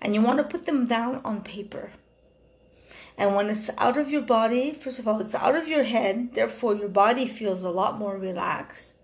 and 0.02 0.14
you 0.14 0.20
want 0.20 0.38
to 0.38 0.44
put 0.44 0.66
them 0.66 0.84
down 0.84 1.22
on 1.24 1.42
paper. 1.42 1.90
And 3.16 3.36
when 3.36 3.48
it's 3.48 3.70
out 3.78 3.96
of 3.96 4.10
your 4.10 4.22
body, 4.22 4.72
first 4.72 4.98
of 4.98 5.06
all, 5.06 5.20
it's 5.20 5.34
out 5.34 5.54
of 5.54 5.68
your 5.68 5.84
head, 5.84 6.34
therefore, 6.34 6.74
your 6.74 6.88
body 6.88 7.26
feels 7.26 7.62
a 7.62 7.70
lot 7.70 7.98
more 7.98 8.18
relaxed. 8.18 8.96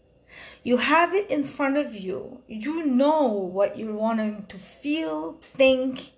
You 0.65 0.79
have 0.79 1.15
it 1.15 1.31
in 1.31 1.45
front 1.45 1.77
of 1.77 1.95
you. 1.95 2.43
You 2.49 2.85
know 2.85 3.29
what 3.29 3.79
you're 3.79 3.95
wanting 3.95 4.47
to 4.49 4.57
feel, 4.57 5.35
think, 5.35 6.11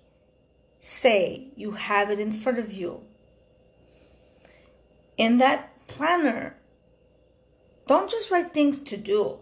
say. 0.79 1.51
You 1.55 1.71
have 1.71 2.09
it 2.09 2.19
in 2.19 2.31
front 2.31 2.57
of 2.57 2.73
you. 2.73 3.01
In 5.15 5.37
that 5.37 5.87
planner, 5.87 6.57
don't 7.85 8.09
just 8.09 8.31
write 8.31 8.53
things 8.53 8.79
to 8.79 8.97
do. 8.97 9.37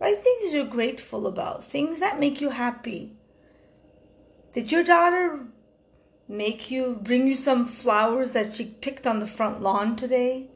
Write 0.00 0.18
things 0.18 0.52
you're 0.52 0.66
grateful 0.66 1.28
about, 1.28 1.62
things 1.62 2.00
that 2.00 2.18
make 2.18 2.40
you 2.40 2.50
happy, 2.50 3.12
did 4.54 4.70
your 4.70 4.84
daughter 4.84 5.40
make 6.28 6.70
you 6.70 6.98
bring 7.02 7.26
you 7.26 7.34
some 7.34 7.66
flowers 7.66 8.32
that 8.32 8.54
she 8.54 8.64
picked 8.64 9.06
on 9.06 9.18
the 9.18 9.26
front 9.26 9.60
lawn 9.60 9.96
today? 9.96 10.48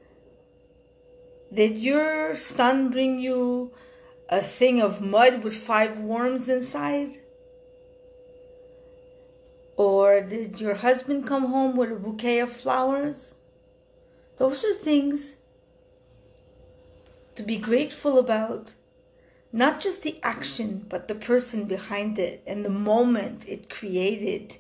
Did 1.53 1.79
your 1.79 2.35
son 2.35 2.91
bring 2.91 3.19
you 3.19 3.73
a 4.29 4.41
thing 4.41 4.81
of 4.81 5.01
mud 5.01 5.43
with 5.43 5.57
five 5.57 6.01
worms 6.01 6.49
inside? 6.49 7.19
Or 9.77 10.21
did 10.21 10.61
your 10.61 10.75
husband 10.75 11.27
come 11.27 11.47
home 11.47 11.77
with 11.77 11.93
a 11.93 11.97
bouquet 11.97 12.41
of 12.41 12.53
flowers? 12.53 13.35
Those 14.37 14.65
are 14.65 14.73
things 14.73 15.37
to 17.35 17.43
be 17.43 17.57
grateful 17.57 18.19
about 18.19 18.75
not 19.53 19.81
just 19.81 20.03
the 20.03 20.19
action, 20.23 20.85
but 20.89 21.09
the 21.09 21.15
person 21.15 21.65
behind 21.65 22.19
it 22.19 22.43
and 22.47 22.65
the 22.65 22.71
moment 22.71 23.49
it 23.49 23.71
created. 23.71 24.57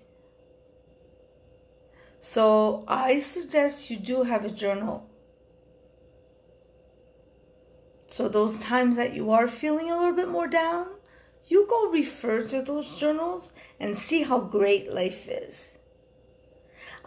So 2.20 2.84
I 2.88 3.18
suggest 3.18 3.90
you 3.90 3.96
do 3.96 4.22
have 4.22 4.44
a 4.44 4.50
journal. 4.50 5.08
So 8.06 8.28
those 8.28 8.58
times 8.58 8.96
that 8.96 9.12
you 9.12 9.30
are 9.30 9.46
feeling 9.46 9.90
a 9.90 9.96
little 9.96 10.16
bit 10.16 10.28
more 10.28 10.48
down, 10.48 10.88
you 11.46 11.66
go 11.68 11.90
refer 11.90 12.40
to 12.40 12.62
those 12.62 12.98
journals 12.98 13.52
and 13.78 13.96
see 13.96 14.22
how 14.22 14.40
great 14.40 14.92
life 14.92 15.28
is. 15.28 15.77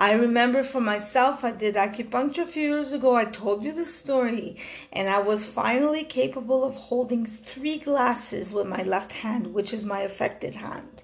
I 0.01 0.13
remember 0.13 0.63
for 0.63 0.81
myself, 0.81 1.43
I 1.43 1.51
did 1.51 1.75
acupuncture 1.75 2.41
a 2.41 2.46
few 2.48 2.70
years 2.70 2.91
ago. 2.91 3.15
I 3.15 3.25
told 3.25 3.63
you 3.63 3.72
the 3.72 3.86
story, 3.86 4.58
and 4.91 5.08
I 5.08 5.20
was 5.20 5.46
finally 5.46 6.03
capable 6.03 6.63
of 6.63 6.74
holding 6.74 7.24
three 7.24 7.77
glasses 7.77 8.51
with 8.51 8.65
my 8.65 8.81
left 8.81 9.13
hand, 9.13 9.53
which 9.53 9.72
is 9.72 9.86
my 9.86 10.01
affected 10.01 10.55
hand. 10.55 11.03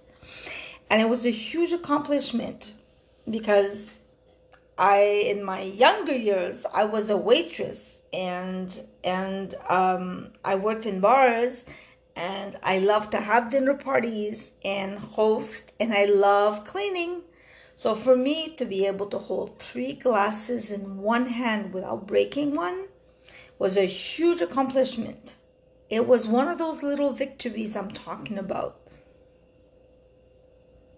And 0.90 1.00
it 1.00 1.10
was 1.10 1.28
a 1.28 1.30
huge 1.30 1.74
accomplishment 1.74 2.74
because 3.30 3.94
I, 4.80 4.98
in 5.28 5.44
my 5.44 5.62
younger 5.62 6.16
years, 6.16 6.66
I 6.74 6.86
was 6.86 7.12
a 7.12 7.18
waitress 7.18 8.02
and 8.12 8.82
and 9.04 9.54
um, 9.70 10.30
I 10.44 10.56
worked 10.56 10.88
in 10.88 11.02
bars 11.02 11.68
and 12.16 12.56
I 12.64 12.80
love 12.80 13.12
to 13.12 13.18
have 13.18 13.52
dinner 13.52 13.76
parties 13.76 14.54
and 14.66 14.98
host 14.98 15.72
and 15.80 15.94
I 15.94 16.06
love 16.06 16.66
cleaning. 16.66 17.22
So 17.78 17.94
for 17.94 18.18
me 18.18 18.50
to 18.56 18.66
be 18.66 18.88
able 18.88 19.06
to 19.08 19.20
hold 19.20 19.60
three 19.60 19.94
glasses 19.94 20.72
in 20.72 20.98
one 20.98 21.28
hand 21.28 21.74
without 21.74 22.08
breaking 22.08 22.56
one 22.56 22.88
was 23.60 23.78
a 23.78 23.86
huge 23.86 24.42
accomplishment. 24.42 25.36
It 25.88 26.08
was 26.08 26.28
one 26.28 26.48
of 26.48 26.58
those 26.58 26.82
little 26.82 27.14
victories 27.14 27.76
I'm 27.76 27.92
talking 27.92 28.40
about. 28.40 28.82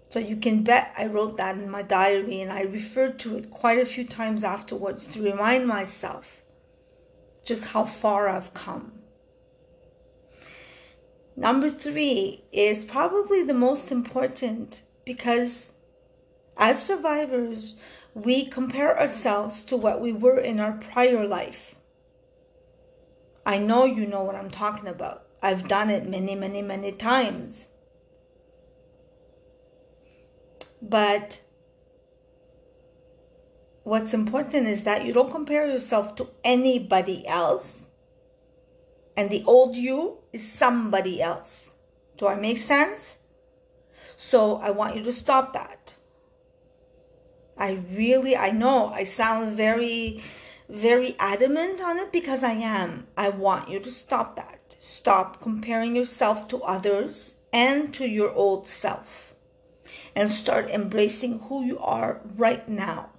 So 0.08 0.20
you 0.20 0.38
can 0.38 0.64
bet 0.64 0.94
I 0.98 1.08
wrote 1.08 1.36
that 1.36 1.58
in 1.58 1.70
my 1.70 1.82
diary 1.82 2.40
and 2.40 2.52
I 2.52 2.62
referred 2.62 3.20
to 3.20 3.38
it 3.38 3.52
quite 3.52 3.80
a 3.80 3.86
few 3.86 4.06
times 4.06 4.46
afterwards 4.46 5.06
to 5.08 5.22
remind 5.22 5.68
myself 5.68 6.42
just 7.44 7.68
how 7.68 7.84
far 7.84 8.30
I've 8.30 8.54
come. 8.54 8.94
Number 11.36 11.70
three 11.70 12.46
is 12.54 12.86
probably 12.86 13.44
the 13.44 13.54
most 13.54 13.92
important 13.92 14.84
because 15.06 15.74
as 16.60 16.84
survivors, 16.84 17.76
we 18.14 18.46
compare 18.46 19.00
ourselves 19.00 19.64
to 19.64 19.78
what 19.78 20.02
we 20.02 20.12
were 20.12 20.38
in 20.38 20.60
our 20.60 20.74
prior 20.74 21.26
life. 21.26 21.76
I 23.46 23.58
know 23.58 23.86
you 23.86 24.06
know 24.06 24.24
what 24.26 24.36
I'm 24.36 24.52
talking 24.52 24.88
about. 24.88 25.24
I've 25.42 25.70
done 25.70 25.90
it 25.90 26.06
many, 26.06 26.36
many, 26.36 26.62
many 26.62 26.92
times. 26.92 27.70
But 30.82 31.42
what's 33.84 34.14
important 34.14 34.68
is 34.68 34.84
that 34.84 35.06
you 35.06 35.14
don't 35.14 35.32
compare 35.32 35.66
yourself 35.66 36.16
to 36.16 36.30
anybody 36.44 37.26
else. 37.26 37.86
And 39.16 39.30
the 39.30 39.44
old 39.46 39.76
you 39.76 40.18
is 40.34 40.48
somebody 40.48 41.22
else. 41.22 41.76
Do 42.18 42.28
I 42.28 42.36
make 42.36 42.58
sense? 42.58 43.18
So 44.18 44.58
I 44.58 44.72
want 44.72 44.98
you 44.98 45.04
to 45.04 45.14
stop 45.14 45.54
that. 45.54 45.89
I 47.60 47.84
really, 47.92 48.36
I 48.38 48.52
know 48.52 48.88
I 48.88 49.04
sound 49.04 49.58
very, 49.58 50.24
very 50.70 51.16
adamant 51.20 51.82
on 51.82 52.00
it 52.00 52.12
because 52.12 52.44
I 52.44 52.54
am. 52.54 53.08
I 53.18 53.30
want 53.30 53.70
you 53.70 53.80
to 53.82 53.92
stop 53.92 54.38
that. 54.38 54.78
Stop 54.80 55.42
comparing 55.42 55.96
yourself 55.96 56.48
to 56.48 56.64
others 56.64 57.42
and 57.52 57.94
to 57.96 58.08
your 58.08 58.32
old 58.34 58.68
self 58.68 59.36
and 60.16 60.30
start 60.30 60.70
embracing 60.70 61.40
who 61.40 61.64
you 61.66 61.78
are 61.80 62.22
right 62.36 62.68
now. 62.68 63.10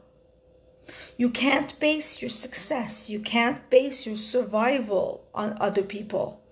You 1.16 1.30
can't 1.30 1.78
base 1.78 2.23
your 2.23 2.30
success, 2.30 3.11
you 3.11 3.20
can't 3.20 3.68
base 3.68 4.06
your 4.06 4.16
survival 4.16 5.28
on 5.35 5.56
other 5.61 5.82
people. 5.82 6.42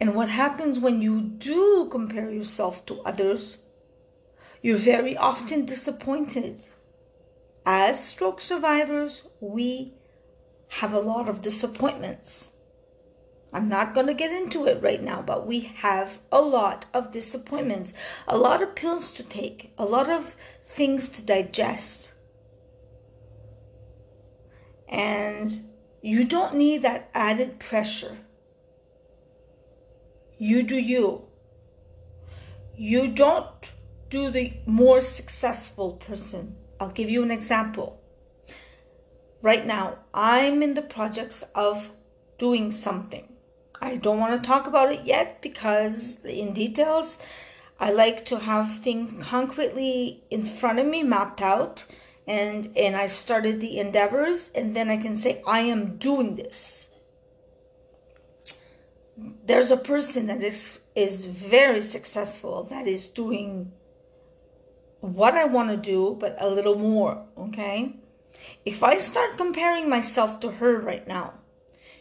And 0.00 0.14
what 0.14 0.28
happens 0.28 0.78
when 0.78 1.02
you 1.02 1.20
do 1.20 1.88
compare 1.90 2.30
yourself 2.30 2.86
to 2.86 3.00
others? 3.02 3.67
You're 4.62 4.76
very 4.76 5.16
often 5.16 5.64
disappointed. 5.64 6.58
As 7.64 8.02
stroke 8.02 8.40
survivors, 8.40 9.22
we 9.40 9.94
have 10.68 10.92
a 10.92 11.00
lot 11.00 11.28
of 11.28 11.42
disappointments. 11.42 12.52
I'm 13.52 13.68
not 13.68 13.94
going 13.94 14.06
to 14.08 14.14
get 14.14 14.32
into 14.32 14.66
it 14.66 14.82
right 14.82 15.02
now, 15.02 15.22
but 15.22 15.46
we 15.46 15.60
have 15.60 16.20
a 16.30 16.40
lot 16.40 16.86
of 16.92 17.12
disappointments, 17.12 17.94
a 18.26 18.36
lot 18.36 18.62
of 18.62 18.74
pills 18.74 19.10
to 19.12 19.22
take, 19.22 19.72
a 19.78 19.84
lot 19.84 20.10
of 20.10 20.36
things 20.64 21.08
to 21.10 21.24
digest. 21.24 22.12
And 24.88 25.58
You 26.00 26.24
don't 26.24 26.54
need 26.54 26.82
that 26.82 27.10
added 27.12 27.58
pressure. 27.58 28.16
You 30.38 30.62
do 30.62 30.76
you. 30.76 31.24
You 32.76 33.08
don't 33.08 33.72
do 34.10 34.30
the 34.30 34.52
more 34.66 35.00
successful 35.00 35.92
person. 35.92 36.56
I'll 36.80 36.90
give 36.90 37.10
you 37.10 37.22
an 37.22 37.30
example. 37.30 38.00
Right 39.42 39.66
now, 39.66 39.98
I'm 40.14 40.62
in 40.62 40.74
the 40.74 40.82
projects 40.82 41.44
of 41.54 41.90
doing 42.38 42.72
something. 42.72 43.28
I 43.80 43.96
don't 43.96 44.18
want 44.18 44.40
to 44.42 44.46
talk 44.46 44.66
about 44.66 44.92
it 44.92 45.04
yet 45.04 45.40
because 45.40 46.24
in 46.24 46.52
details, 46.52 47.18
I 47.78 47.92
like 47.92 48.24
to 48.26 48.38
have 48.38 48.78
things 48.78 49.24
concretely 49.24 50.24
in 50.30 50.42
front 50.42 50.80
of 50.80 50.86
me 50.86 51.02
mapped 51.02 51.40
out 51.40 51.86
and 52.26 52.76
and 52.76 52.96
I 52.96 53.06
started 53.06 53.60
the 53.60 53.78
endeavors 53.78 54.50
and 54.54 54.74
then 54.74 54.90
I 54.90 54.96
can 54.96 55.16
say 55.16 55.42
I 55.46 55.60
am 55.60 55.96
doing 55.96 56.36
this. 56.36 56.90
There's 59.46 59.70
a 59.70 59.76
person 59.76 60.26
that 60.26 60.42
is 60.42 60.80
is 60.94 61.24
very 61.24 61.80
successful 61.80 62.64
that 62.64 62.86
is 62.86 63.06
doing 63.06 63.72
what 65.00 65.34
I 65.34 65.44
want 65.44 65.70
to 65.70 65.76
do 65.76 66.16
but 66.18 66.36
a 66.38 66.48
little 66.48 66.78
more, 66.78 67.24
okay? 67.36 67.96
If 68.64 68.82
I 68.82 68.98
start 68.98 69.36
comparing 69.36 69.88
myself 69.88 70.40
to 70.40 70.50
her 70.50 70.78
right 70.78 71.06
now, 71.06 71.34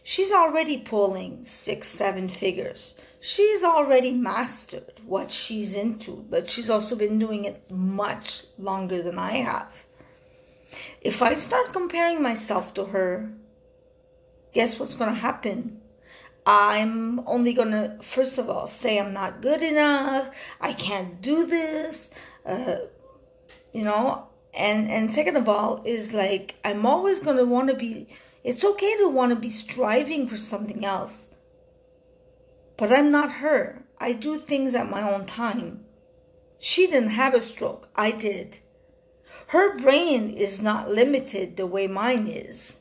she's 0.03 0.31
already 0.31 0.77
pulling 0.77 1.45
six, 1.45 1.87
seven 1.87 2.27
figures. 2.27 2.95
She's 3.19 3.63
already 3.63 4.11
mastered 4.11 5.01
what 5.05 5.31
she's 5.31 5.75
into, 5.75 6.25
but 6.29 6.49
she's 6.49 6.69
also 6.69 6.95
been 6.95 7.19
doing 7.19 7.45
it 7.45 7.69
much 7.71 8.43
longer 8.57 9.01
than 9.01 9.17
I 9.17 9.37
have. 9.37 9.85
If 11.01 11.21
I 11.21 11.35
start 11.35 11.73
comparing 11.73 12.21
myself 12.21 12.73
to 12.75 12.85
her, 12.85 13.31
guess 14.53 14.79
what's 14.79 14.95
going 14.95 15.13
to 15.13 15.19
happen? 15.19 15.81
I'm 16.45 17.27
only 17.27 17.53
going 17.53 17.71
to, 17.71 17.97
first 18.01 18.37
of 18.37 18.49
all, 18.49 18.67
say 18.67 18.99
I'm 18.99 19.13
not 19.13 19.41
good 19.41 19.61
enough. 19.61 20.29
I 20.61 20.73
can't 20.73 21.21
do 21.21 21.45
this. 21.45 22.09
You 23.73 23.83
know, 23.83 24.27
and 24.53 24.89
and 24.89 25.13
second 25.13 25.37
of 25.37 25.47
all 25.47 25.81
is 25.85 26.13
like 26.13 26.55
I'm 26.65 26.85
always 26.85 27.19
going 27.19 27.37
to 27.37 27.45
want 27.45 27.69
to 27.69 27.75
be 27.75 28.07
it's 28.43 28.63
okay 28.63 28.95
to 28.97 29.09
want 29.09 29.31
to 29.31 29.35
be 29.35 29.49
striving 29.49 30.25
for 30.25 30.37
something 30.37 30.85
else. 30.85 31.29
But 32.77 32.91
I'm 32.91 33.11
not 33.11 33.31
her. 33.43 33.83
I 33.99 34.13
do 34.13 34.37
things 34.37 34.75
at 34.75 34.89
my 34.89 35.01
own 35.01 35.25
time. 35.25 35.83
She 36.59 36.87
didn't 36.87 37.09
have 37.09 37.33
a 37.33 37.41
stroke. 37.41 37.89
I 37.95 38.11
did. 38.11 38.59
Her 39.47 39.77
brain 39.77 40.29
is 40.29 40.61
not 40.61 40.89
limited 40.89 41.57
the 41.57 41.67
way 41.67 41.87
mine 41.87 42.27
is. 42.27 42.79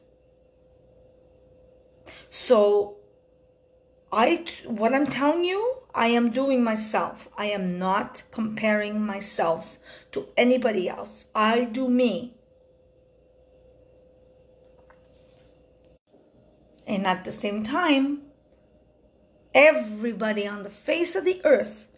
So 2.31 2.97
I 4.13 4.45
what 4.67 4.95
I'm 4.95 5.07
telling 5.07 5.45
you, 5.45 5.79
I 5.97 6.09
am 6.09 6.31
doing 6.31 6.62
myself. 6.62 7.26
I 7.38 7.47
am 7.47 7.79
not 7.79 8.23
comparing 8.31 9.00
myself 9.00 9.79
to 10.12 10.29
anybody 10.37 10.91
else. 10.91 11.26
I 11.35 11.65
do 11.65 11.88
me. 11.88 12.35
And 16.87 17.07
at 17.07 17.25
the 17.25 17.33
same 17.33 17.62
time, 17.62 18.23
everybody 19.55 20.47
on 20.47 20.62
the 20.65 20.71
face 20.71 21.17
of 21.17 21.25
the 21.25 21.41
earth, 21.45 21.88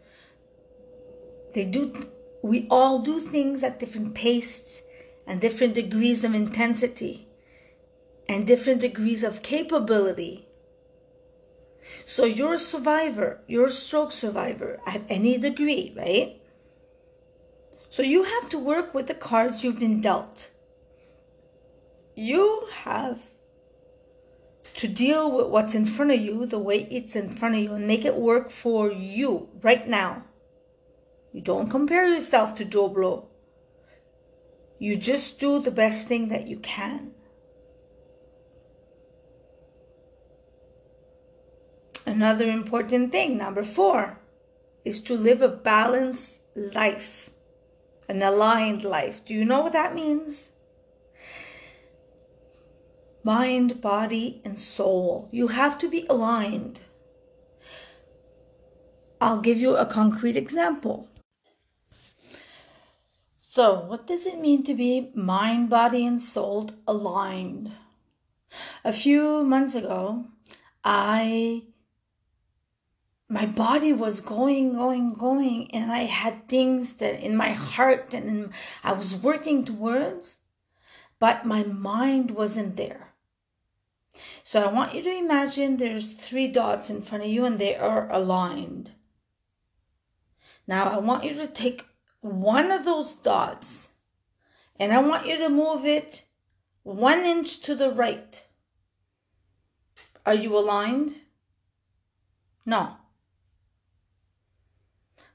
they 1.53 1.65
do, 1.65 2.09
we 2.41 2.69
all 2.71 3.01
do 3.01 3.19
things 3.19 3.65
at 3.65 3.81
different 3.81 4.15
paces 4.15 4.83
and 5.27 5.41
different 5.41 5.75
degrees 5.75 6.23
of 6.23 6.35
intensity 6.35 7.27
and 8.29 8.47
different 8.47 8.81
degrees 8.81 9.25
of 9.25 9.43
capability. 9.43 10.48
So 12.05 12.25
you're 12.25 12.55
a 12.55 12.59
survivor, 12.59 13.41
you're 13.47 13.67
a 13.67 13.71
stroke 13.71 14.13
survivor 14.13 14.81
at 14.87 15.03
any 15.09 15.39
degree, 15.39 15.95
right? 15.97 16.41
So 17.89 18.03
you 18.03 18.25
have 18.25 18.49
to 18.51 18.59
work 18.59 18.95
with 18.95 19.07
the 19.07 19.15
cards 19.15 19.65
you've 19.65 19.79
been 19.79 20.01
dealt. 20.01 20.51
You 22.15 22.67
have 22.83 23.19
to 24.75 24.89
deal 24.89 25.35
with 25.35 25.49
what's 25.49 25.75
in 25.75 25.87
front 25.87 26.13
of 26.13 26.21
you 26.21 26.47
the 26.47 26.59
way 26.59 26.87
it's 26.91 27.17
in 27.17 27.29
front 27.29 27.55
of 27.57 27.61
you 27.61 27.73
and 27.75 27.87
make 27.87 28.05
it 28.05 28.15
work 28.15 28.51
for 28.51 28.91
you 28.91 29.49
right 29.63 29.89
now. 29.89 30.25
You 31.33 31.41
don't 31.41 31.71
compare 31.71 32.09
yourself 32.09 32.55
to 32.57 32.65
Blow. 32.65 33.29
You 34.79 34.97
just 34.97 35.41
do 35.41 35.61
the 35.61 35.71
best 35.71 36.07
thing 36.07 36.29
that 36.29 36.47
you 36.47 36.59
can. 36.59 37.13
Another 42.09 42.49
important 42.49 43.13
thing, 43.13 43.37
number 43.37 43.63
four, 43.63 44.19
is 44.85 45.01
to 45.03 45.15
live 45.15 45.43
a 45.43 45.49
balanced 45.49 46.41
life, 46.55 47.31
an 48.09 48.23
aligned 48.23 48.83
life. 48.83 49.25
Do 49.25 49.35
you 49.35 49.45
know 49.45 49.63
what 49.63 49.75
that 49.75 49.95
means? 49.95 50.49
mind, 53.29 53.83
body, 53.83 54.41
and 54.43 54.59
soul. 54.59 55.29
You 55.31 55.49
have 55.49 55.79
to 55.81 55.89
be 55.89 56.07
aligned. 56.09 56.81
I'll 59.21 59.43
give 59.49 59.59
you 59.59 59.77
a 59.77 59.85
concrete 59.85 60.37
example. 60.37 61.09
So, 63.37 63.81
what 63.81 64.07
does 64.07 64.25
it 64.25 64.41
mean 64.41 64.63
to 64.65 64.75
be 64.75 65.11
mind, 65.15 65.69
body, 65.69 66.07
and 66.07 66.19
soul 66.19 66.71
aligned? 66.87 67.73
A 68.83 68.95
few 68.95 69.45
months 69.45 69.75
ago, 69.75 70.25
I 70.83 71.65
my 73.29 73.45
body 73.45 73.93
was 73.93 74.21
going, 74.21 74.73
going, 74.73 75.13
going, 75.13 75.71
and 75.73 75.93
I 75.93 76.05
had 76.05 76.49
things 76.49 76.95
that 76.95 77.21
in 77.21 77.37
my 77.37 77.53
heart 77.53 78.15
and 78.15 78.29
in, 78.29 78.53
I 78.83 78.93
was 78.93 79.15
working 79.15 79.65
towards, 79.65 80.39
but 81.19 81.45
my 81.45 81.63
mind 81.63 82.31
wasn't 82.31 82.77
there. 82.77 83.13
So 84.43 84.63
I 84.63 84.73
want 84.73 84.95
you 84.95 85.03
to 85.03 85.15
imagine 85.15 85.77
there's 85.77 86.11
three 86.11 86.49
dots 86.49 86.89
in 86.89 87.03
front 87.03 87.25
of 87.25 87.31
you 87.31 87.45
and 87.45 87.59
they 87.59 87.77
are 87.77 88.11
aligned. 88.11 88.93
Now 90.67 90.85
I 90.85 90.99
want 90.99 91.25
you 91.25 91.35
to 91.35 91.47
take 91.47 91.85
one 92.21 92.71
of 92.71 92.87
those 92.87 93.15
dots 93.15 93.91
and 94.81 94.93
I 94.93 95.03
want 95.03 95.27
you 95.27 95.37
to 95.37 95.51
move 95.51 95.85
it 95.85 96.25
one 96.83 97.21
inch 97.21 97.61
to 97.61 97.75
the 97.75 97.91
right. 97.91 98.43
Are 100.25 100.35
you 100.35 100.57
aligned? 100.57 101.15
No. 102.65 102.97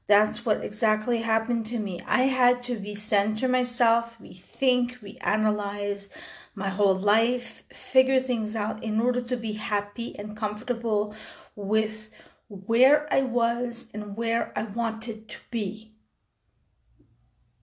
That's 0.05 0.45
what 0.45 0.63
exactly 0.63 1.19
happened 1.19 1.65
to 1.67 1.79
me. 1.79 2.01
I 2.05 2.23
had 2.23 2.63
to 2.63 2.77
recenter 2.77 3.49
myself, 3.49 4.17
rethink, 4.19 4.99
reanalyze 4.99 6.09
my 6.55 6.69
whole 6.69 6.95
life, 6.95 7.63
figure 7.69 8.19
things 8.19 8.55
out 8.55 8.83
in 8.83 8.99
order 8.99 9.21
to 9.21 9.37
be 9.37 9.53
happy 9.53 10.17
and 10.19 10.35
comfortable 10.35 11.15
with 11.55 12.09
where 12.49 13.11
I 13.11 13.21
was 13.21 13.87
and 13.93 14.15
where 14.17 14.51
I 14.55 14.63
wanted 14.63 15.29
to 15.29 15.39
be. 15.49 15.93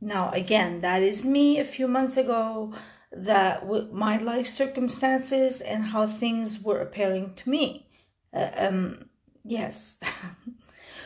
Now, 0.00 0.30
again, 0.30 0.80
that 0.80 1.02
is 1.02 1.26
me 1.26 1.58
a 1.58 1.64
few 1.64 1.86
months 1.86 2.16
ago, 2.16 2.72
that 3.12 3.66
with 3.66 3.92
my 3.92 4.16
life 4.16 4.46
circumstances 4.46 5.60
and 5.60 5.84
how 5.84 6.06
things 6.06 6.62
were 6.62 6.80
appearing 6.80 7.34
to 7.34 7.50
me. 7.50 7.86
Uh, 8.32 8.50
um, 8.56 9.10
yes. 9.44 9.98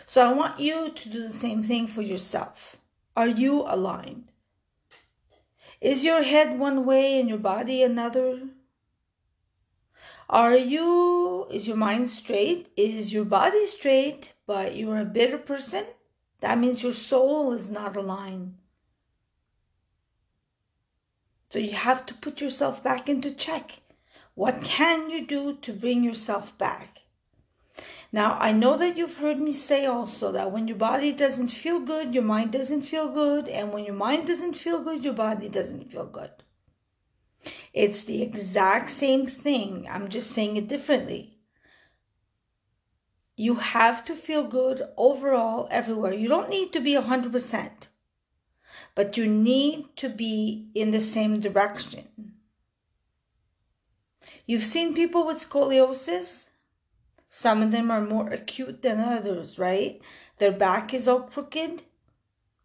so 0.07 0.29
I 0.29 0.33
want 0.33 0.61
you 0.61 0.91
to 0.91 1.09
do 1.09 1.23
the 1.23 1.31
same 1.31 1.63
thing 1.63 1.87
for 1.87 2.03
yourself. 2.03 2.77
Are 3.17 3.29
you 3.29 3.63
aligned? 3.63 4.31
Is 5.81 6.05
your 6.05 6.23
head 6.23 6.59
one 6.59 6.85
way 6.85 7.21
and 7.21 7.29
your 7.29 7.39
body 7.39 7.83
another? 7.83 8.49
Are 10.29 10.57
you, 10.57 11.47
is 11.51 11.69
your 11.69 11.77
mind 11.77 12.09
straight? 12.09 12.73
Is 12.77 13.13
your 13.13 13.25
body 13.25 13.67
straight, 13.67 14.33
but 14.47 14.75
you're 14.75 14.99
a 14.99 15.05
bitter 15.05 15.39
person? 15.39 15.85
That 16.41 16.59
means 16.59 16.83
your 16.83 16.93
soul 16.93 17.53
is 17.53 17.71
not 17.71 17.97
aligned. 17.97 18.57
So 21.51 21.59
you 21.59 21.73
have 21.73 22.05
to 22.07 22.15
put 22.15 22.41
yourself 22.41 22.83
back 22.83 23.09
into 23.09 23.31
check. 23.31 23.81
What 24.35 24.63
can 24.63 25.11
you 25.11 25.25
do 25.25 25.57
to 25.59 25.73
bring 25.73 26.03
yourself 26.03 26.57
back? 26.59 27.03
Now, 28.15 28.37
I 28.39 28.53
know 28.53 28.77
that 28.77 28.97
you've 28.97 29.19
heard 29.19 29.41
me 29.41 29.53
say 29.53 29.87
also 29.87 30.31
that 30.31 30.53
when 30.53 30.69
your 30.69 30.77
body 30.77 31.11
doesn't 31.11 31.49
feel 31.49 31.81
good, 31.81 32.15
your 32.15 32.23
mind 32.23 32.53
doesn't 32.53 32.83
feel 32.83 33.09
good, 33.09 33.49
and 33.49 33.73
when 33.73 33.85
your 33.85 33.97
mind 33.97 34.29
doesn't 34.29 34.55
feel 34.55 34.85
good, 34.85 35.03
your 35.03 35.15
body 35.15 35.49
doesn't 35.49 35.91
feel 35.91 36.07
good. 36.07 36.31
It's 37.73 38.05
the 38.05 38.23
exact 38.23 38.91
same 38.91 39.27
thing. 39.27 39.89
I'm 39.91 40.11
just 40.11 40.31
saying 40.31 40.57
it 40.57 40.69
differently. 40.69 41.41
You 43.35 43.57
have 43.57 44.05
to 44.05 44.15
feel 44.15 44.45
good 44.45 44.81
overall 44.97 45.67
everywhere. 45.73 46.15
You 46.15 46.29
don't 46.29 46.49
need 46.49 46.73
to 46.75 46.81
be 46.81 46.95
100%, 46.95 47.89
but 48.95 49.17
you 49.17 49.27
need 49.27 49.97
to 49.97 50.09
be 50.09 50.71
in 50.73 50.93
the 50.93 51.01
same 51.01 51.41
direction. 51.41 52.07
You've 54.47 54.63
seen 54.63 54.95
people 54.95 55.27
with 55.27 55.39
scoliosis. 55.39 56.47
Some 57.37 57.63
of 57.65 57.73
them 57.73 57.91
are 57.91 58.01
more 58.01 58.29
acute 58.29 58.83
than 58.83 59.01
others, 59.01 59.59
right? 59.59 60.01
Their 60.39 60.53
back 60.53 60.95
is 60.95 61.09
all 61.09 61.23
crooked. 61.23 61.83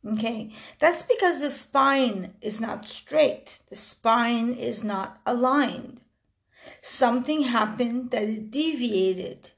Okay, 0.05 0.51
that's 0.77 1.01
because 1.01 1.41
the 1.41 1.49
spine 1.49 2.35
is 2.39 2.61
not 2.61 2.87
straight, 2.87 3.61
the 3.69 3.75
spine 3.75 4.53
is 4.53 4.83
not 4.83 5.19
aligned. 5.25 6.01
Something 6.83 7.41
happened 7.41 8.11
that 8.11 8.29
it 8.29 8.51
deviated. 8.51 9.53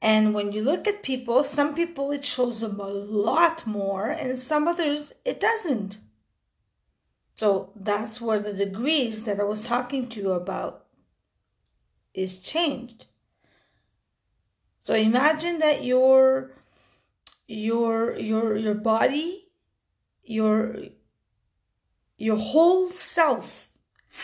And 0.00 0.32
when 0.32 0.52
you 0.52 0.62
look 0.62 0.88
at 0.88 1.02
people, 1.02 1.44
some 1.44 1.74
people 1.74 2.10
it 2.10 2.24
shows 2.24 2.60
them 2.60 2.80
a 2.80 2.88
lot 2.88 3.66
more, 3.66 4.08
and 4.08 4.38
some 4.38 4.66
others 4.66 5.12
it 5.26 5.38
doesn't. 5.38 5.98
So 7.34 7.74
that's 7.76 8.22
where 8.22 8.40
the 8.40 8.54
degrees 8.54 9.24
that 9.24 9.38
I 9.38 9.44
was 9.44 9.60
talking 9.60 10.08
to 10.08 10.20
you 10.20 10.32
about 10.32 10.86
is 12.14 12.38
changed. 12.38 13.04
So 14.88 14.94
imagine 14.94 15.58
that 15.58 15.84
your 15.84 16.50
your 17.46 18.18
your 18.18 18.56
your 18.56 18.74
body 18.74 19.50
your 20.24 20.76
your 22.16 22.38
whole 22.38 22.88
self 22.88 23.68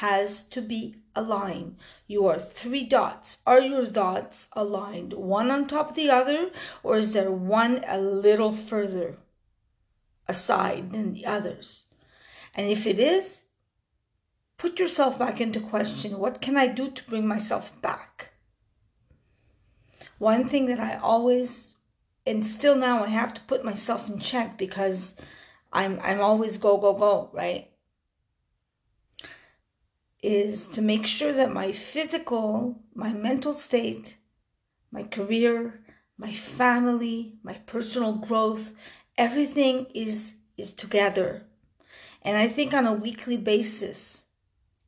has 0.00 0.42
to 0.44 0.62
be 0.62 1.02
aligned. 1.14 1.76
Your 2.06 2.38
three 2.38 2.84
dots. 2.84 3.42
Are 3.46 3.60
your 3.60 3.84
dots 3.84 4.48
aligned 4.54 5.12
one 5.12 5.50
on 5.50 5.66
top 5.66 5.90
of 5.90 5.96
the 5.96 6.08
other 6.08 6.50
or 6.82 6.96
is 6.96 7.12
there 7.12 7.30
one 7.30 7.84
a 7.86 8.00
little 8.00 8.56
further 8.56 9.18
aside 10.26 10.92
than 10.92 11.12
the 11.12 11.26
others? 11.26 11.84
And 12.54 12.70
if 12.70 12.86
it 12.86 12.98
is 12.98 13.44
put 14.56 14.78
yourself 14.78 15.18
back 15.18 15.42
into 15.42 15.60
question. 15.60 16.18
What 16.18 16.40
can 16.40 16.56
i 16.56 16.68
do 16.68 16.90
to 16.90 17.04
bring 17.04 17.26
myself 17.26 17.70
back 17.82 18.13
one 20.32 20.48
thing 20.48 20.66
that 20.66 20.80
i 20.80 20.96
always 20.96 21.74
and 22.26 22.44
still 22.44 22.74
now 22.74 23.04
I 23.04 23.08
have 23.08 23.34
to 23.34 23.40
put 23.42 23.64
myself 23.64 24.08
in 24.08 24.18
check 24.18 24.56
because 24.56 25.14
I'm 25.72 26.00
I'm 26.02 26.20
always 26.20 26.58
go 26.58 26.78
go 26.78 26.94
go, 26.94 27.30
right? 27.32 27.70
Is 30.22 30.68
to 30.68 30.80
make 30.80 31.06
sure 31.06 31.32
that 31.32 31.52
my 31.52 31.72
physical, 31.72 32.82
my 32.94 33.12
mental 33.12 33.52
state, 33.52 34.16
my 34.90 35.02
career, 35.02 35.84
my 36.16 36.32
family, 36.32 37.34
my 37.42 37.54
personal 37.66 38.14
growth, 38.14 38.72
everything 39.18 39.86
is 39.94 40.34
is 40.56 40.72
together. 40.72 41.42
And 42.22 42.38
I 42.38 42.48
think 42.48 42.72
on 42.72 42.86
a 42.86 42.92
weekly 42.92 43.36
basis 43.36 44.24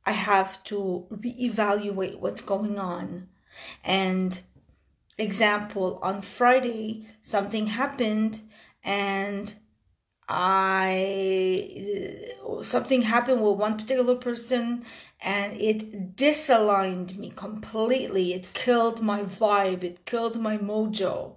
I 0.05 0.11
have 0.13 0.63
to 0.65 1.05
reevaluate 1.11 2.19
what's 2.19 2.41
going 2.41 2.79
on 2.79 3.27
and 3.83 4.39
example, 5.17 5.99
on 6.01 6.21
Friday, 6.21 7.07
something 7.21 7.67
happened 7.67 8.39
and 8.83 9.53
I 10.29 12.25
something 12.61 13.03
happened 13.03 13.41
with 13.41 13.57
one 13.57 13.77
particular 13.77 14.15
person 14.15 14.83
and 15.21 15.53
it 15.53 16.15
disaligned 16.15 17.17
me 17.17 17.31
completely. 17.31 18.33
It 18.33 18.53
killed 18.53 19.01
my 19.01 19.23
vibe, 19.23 19.83
it 19.83 20.05
killed 20.05 20.39
my 20.39 20.57
mojo. 20.57 21.35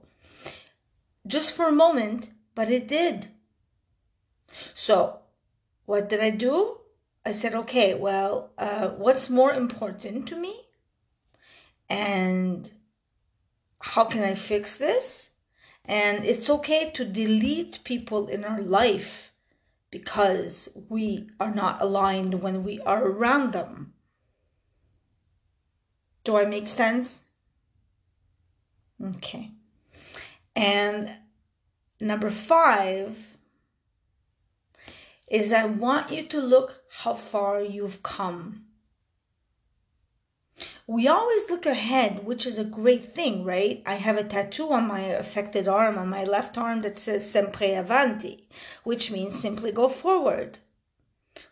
Just 1.26 1.54
for 1.54 1.68
a 1.68 1.72
moment, 1.72 2.30
but 2.54 2.70
it 2.70 2.88
did. 2.88 3.28
So, 4.74 5.20
what 5.86 6.08
did 6.08 6.20
I 6.20 6.30
do? 6.30 6.78
I 7.24 7.32
said, 7.32 7.54
okay, 7.54 7.94
well, 7.94 8.50
uh, 8.58 8.88
what's 8.88 9.30
more 9.30 9.52
important 9.52 10.26
to 10.28 10.36
me? 10.36 10.58
And 11.88 12.68
how 13.80 14.04
can 14.04 14.22
I 14.22 14.34
fix 14.34 14.76
this? 14.76 15.30
And 15.86 16.24
it's 16.24 16.50
okay 16.50 16.90
to 16.90 17.04
delete 17.04 17.82
people 17.84 18.28
in 18.28 18.44
our 18.44 18.60
life 18.60 19.32
because 19.90 20.68
we 20.88 21.30
are 21.40 21.52
not 21.52 21.80
aligned 21.82 22.42
when 22.42 22.62
we 22.62 22.80
are 22.80 23.04
around 23.04 23.52
them. 23.52 23.94
Do 26.22 26.36
I 26.36 26.44
make 26.44 26.68
sense? 26.68 27.22
Okay. 29.02 29.50
And 30.54 31.10
number 31.98 32.30
five 32.30 33.16
is 35.26 35.52
I 35.52 35.64
want 35.64 36.12
you 36.12 36.24
to 36.26 36.40
look 36.40 36.82
how 36.90 37.14
far 37.14 37.62
you've 37.62 38.02
come 38.02 38.66
we 40.90 41.06
always 41.06 41.48
look 41.48 41.66
ahead, 41.66 42.26
which 42.26 42.44
is 42.44 42.58
a 42.58 42.64
great 42.64 43.14
thing, 43.14 43.44
right? 43.44 43.80
I 43.86 43.94
have 43.94 44.18
a 44.18 44.24
tattoo 44.24 44.72
on 44.72 44.88
my 44.88 45.02
affected 45.02 45.68
arm, 45.68 45.96
on 45.96 46.08
my 46.08 46.24
left 46.24 46.58
arm, 46.58 46.80
that 46.80 46.98
says 46.98 47.30
Sempre 47.30 47.74
Avanti, 47.74 48.48
which 48.82 49.12
means 49.12 49.38
simply 49.38 49.70
go 49.70 49.88
forward. 49.88 50.58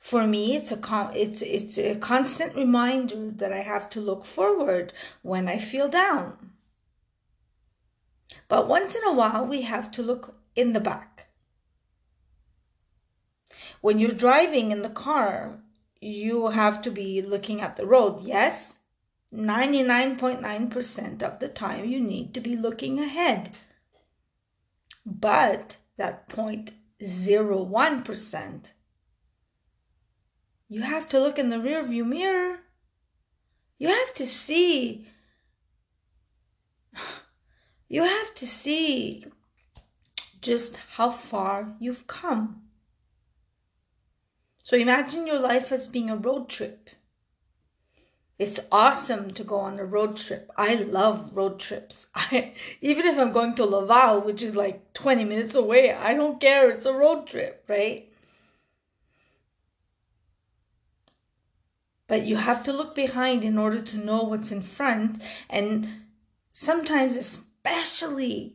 For 0.01 0.27
me, 0.27 0.57
it's 0.57 0.73
a 0.73 0.77
con- 0.77 1.15
it's 1.15 1.41
it's 1.43 1.79
a 1.79 1.95
constant 1.95 2.57
reminder 2.57 3.31
that 3.31 3.53
I 3.53 3.61
have 3.61 3.89
to 3.91 4.01
look 4.01 4.25
forward 4.25 4.93
when 5.23 5.47
I 5.47 5.59
feel 5.59 5.87
down. 5.89 6.55
But 8.49 8.67
once 8.67 8.97
in 8.97 9.05
a 9.05 9.15
while, 9.15 9.47
we 9.47 9.63
have 9.63 9.93
to 9.93 10.03
look 10.03 10.35
in 10.57 10.73
the 10.73 10.81
back. 10.81 11.29
When 13.83 14.01
you're 14.01 14.25
driving 14.27 14.73
in 14.73 14.83
the 14.83 14.91
car, 15.07 15.61
you 16.01 16.49
have 16.49 16.83
to 16.83 16.91
be 16.91 17.23
looking 17.23 17.61
at 17.61 17.77
the 17.77 17.87
road, 17.87 18.23
yes? 18.23 18.78
99.9% 19.33 21.23
of 21.23 21.39
the 21.39 21.49
time 21.49 21.85
you 21.85 22.01
need 22.01 22.35
to 22.35 22.41
be 22.41 22.57
looking 22.57 22.99
ahead. 22.99 23.51
But 25.05 25.77
that 25.97 26.29
0.01%, 26.29 28.73
you 30.69 30.83
have 30.83 31.09
to 31.09 31.21
look 31.21 31.39
in 31.39 31.51
the 31.51 31.57
rearview 31.57 32.05
mirror. 32.07 32.59
You 33.79 33.89
have 33.89 34.15
to 34.15 34.27
see. 34.27 35.09
You 37.89 38.03
have 38.03 38.35
to 38.35 38.47
see 38.47 39.25
just 40.43 40.77
how 40.77 41.11
far 41.11 41.75
you've 41.81 42.07
come. 42.07 42.65
So 44.63 44.77
imagine 44.77 45.27
your 45.27 45.41
life 45.41 45.73
as 45.73 45.87
being 45.87 46.11
a 46.11 46.17
road 46.17 46.51
trip. 46.51 46.91
It's 48.39 48.61
awesome 48.71 49.33
to 49.35 49.43
go 49.43 49.57
on 49.57 49.81
a 49.81 49.85
road 49.85 50.17
trip. 50.17 50.51
I 50.57 50.77
love 50.77 51.37
road 51.37 51.59
trips. 51.59 52.07
I 52.15 52.53
even 52.81 53.07
if 53.07 53.19
I'm 53.19 53.33
going 53.33 53.55
to 53.57 53.65
Laval, 53.65 54.21
which 54.21 54.43
is 54.43 54.55
like 54.55 54.93
20 54.95 55.25
minutes 55.25 55.57
away, 55.57 55.93
I 55.93 56.15
don't 56.15 56.41
care. 56.41 56.71
It's 56.71 56.87
a 56.87 56.95
road 56.95 57.27
trip, 57.27 57.65
right? 57.67 58.09
But 62.07 62.23
you 62.23 62.37
have 62.37 62.63
to 62.65 62.73
look 62.73 62.95
behind 62.95 63.45
in 63.45 63.59
order 63.59 63.81
to 63.81 63.99
know 63.99 64.23
what's 64.23 64.53
in 64.53 64.63
front 64.63 65.21
and 65.51 65.89
sometimes 66.53 67.17
especially 67.17 68.55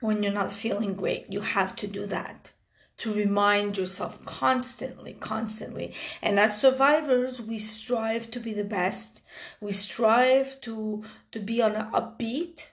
when 0.00 0.22
you're 0.22 0.32
not 0.32 0.52
feeling 0.52 0.94
great, 0.94 1.26
you 1.28 1.40
have 1.40 1.74
to 1.76 1.86
do 1.86 2.06
that 2.06 2.52
to 2.98 3.12
remind 3.12 3.76
yourself 3.76 4.24
constantly, 4.24 5.12
constantly. 5.14 5.94
And 6.22 6.40
as 6.40 6.60
survivors, 6.60 7.40
we 7.40 7.58
strive 7.58 8.30
to 8.30 8.40
be 8.40 8.54
the 8.54 8.64
best. 8.64 9.22
We 9.60 9.72
strive 9.72 10.60
to, 10.62 11.04
to 11.32 11.38
be 11.38 11.60
on 11.60 11.76
a 11.76 11.90
upbeat, 11.92 12.70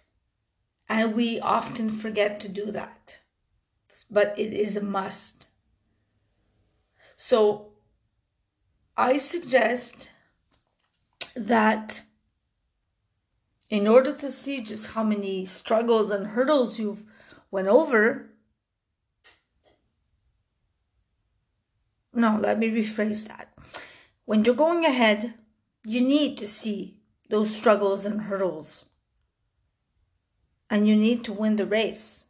and 0.87 1.13
we 1.13 1.39
often 1.39 1.89
forget 1.89 2.39
to 2.41 2.47
do 2.47 2.71
that. 2.71 3.19
But 4.09 4.37
it 4.37 4.53
is 4.53 4.77
a 4.77 4.81
must. 4.81 5.47
So 7.17 7.73
I 8.95 9.17
suggest 9.17 10.09
that 11.35 12.01
in 13.69 13.87
order 13.87 14.13
to 14.13 14.31
see 14.31 14.61
just 14.61 14.87
how 14.87 15.03
many 15.03 15.45
struggles 15.45 16.11
and 16.11 16.27
hurdles 16.27 16.79
you've 16.79 17.03
went 17.49 17.67
over, 17.67 18.32
no, 22.13 22.37
let 22.39 22.59
me 22.59 22.69
rephrase 22.69 23.27
that. 23.27 23.53
When 24.25 24.45
you're 24.45 24.55
going 24.55 24.85
ahead, 24.85 25.33
you 25.85 26.01
need 26.01 26.37
to 26.37 26.47
see 26.47 26.99
those 27.29 27.53
struggles 27.53 28.05
and 28.05 28.21
hurdles. 28.21 28.85
And 30.69 30.87
you 30.87 30.95
need 30.95 31.23
to 31.25 31.33
win 31.33 31.55
the 31.55 31.65
race 31.65 32.25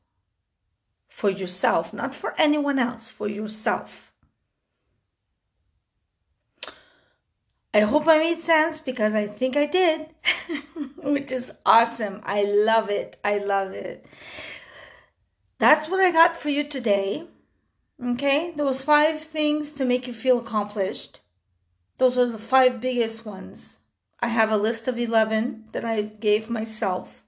for 1.08 1.30
yourself, 1.30 1.94
not 1.94 2.16
for 2.16 2.34
anyone 2.38 2.80
else, 2.80 3.10
for 3.10 3.28
yourself. 3.28 4.14
I 7.74 7.82
hope 7.82 8.08
I 8.08 8.20
made 8.20 8.42
sense 8.42 8.80
because 8.80 9.16
I 9.16 9.28
think 9.28 9.58
I 9.58 9.66
did, 9.66 10.08
which 10.98 11.32
is 11.32 11.54
awesome. 11.66 12.22
I 12.24 12.44
love 12.44 12.90
it. 12.90 13.18
I 13.24 13.40
love 13.40 13.72
it. 13.72 14.06
That's 15.58 15.90
what 15.90 16.00
I 16.00 16.12
got 16.12 16.36
for 16.36 16.50
you 16.50 16.64
today. 16.66 17.26
Okay, 18.02 18.52
those 18.56 18.84
five 18.84 19.20
things 19.22 19.72
to 19.74 19.86
make 19.86 20.08
you 20.08 20.14
feel 20.14 20.40
accomplished. 20.40 21.22
Those 21.98 22.18
are 22.18 22.26
the 22.26 22.40
five 22.40 22.82
biggest 22.82 23.26
ones. 23.26 23.80
I 24.20 24.28
have 24.28 24.52
a 24.52 24.58
list 24.58 24.88
of 24.88 24.98
11 24.98 25.66
that 25.74 25.86
I 25.86 26.02
gave 26.02 26.50
myself, 26.50 27.24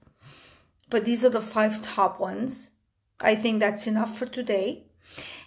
but 0.90 1.04
these 1.04 1.24
are 1.24 1.30
the 1.30 1.40
five 1.40 1.82
top 1.82 2.18
ones. 2.18 2.70
I 3.20 3.36
think 3.36 3.60
that's 3.60 3.86
enough 3.86 4.18
for 4.18 4.26
today. 4.26 4.84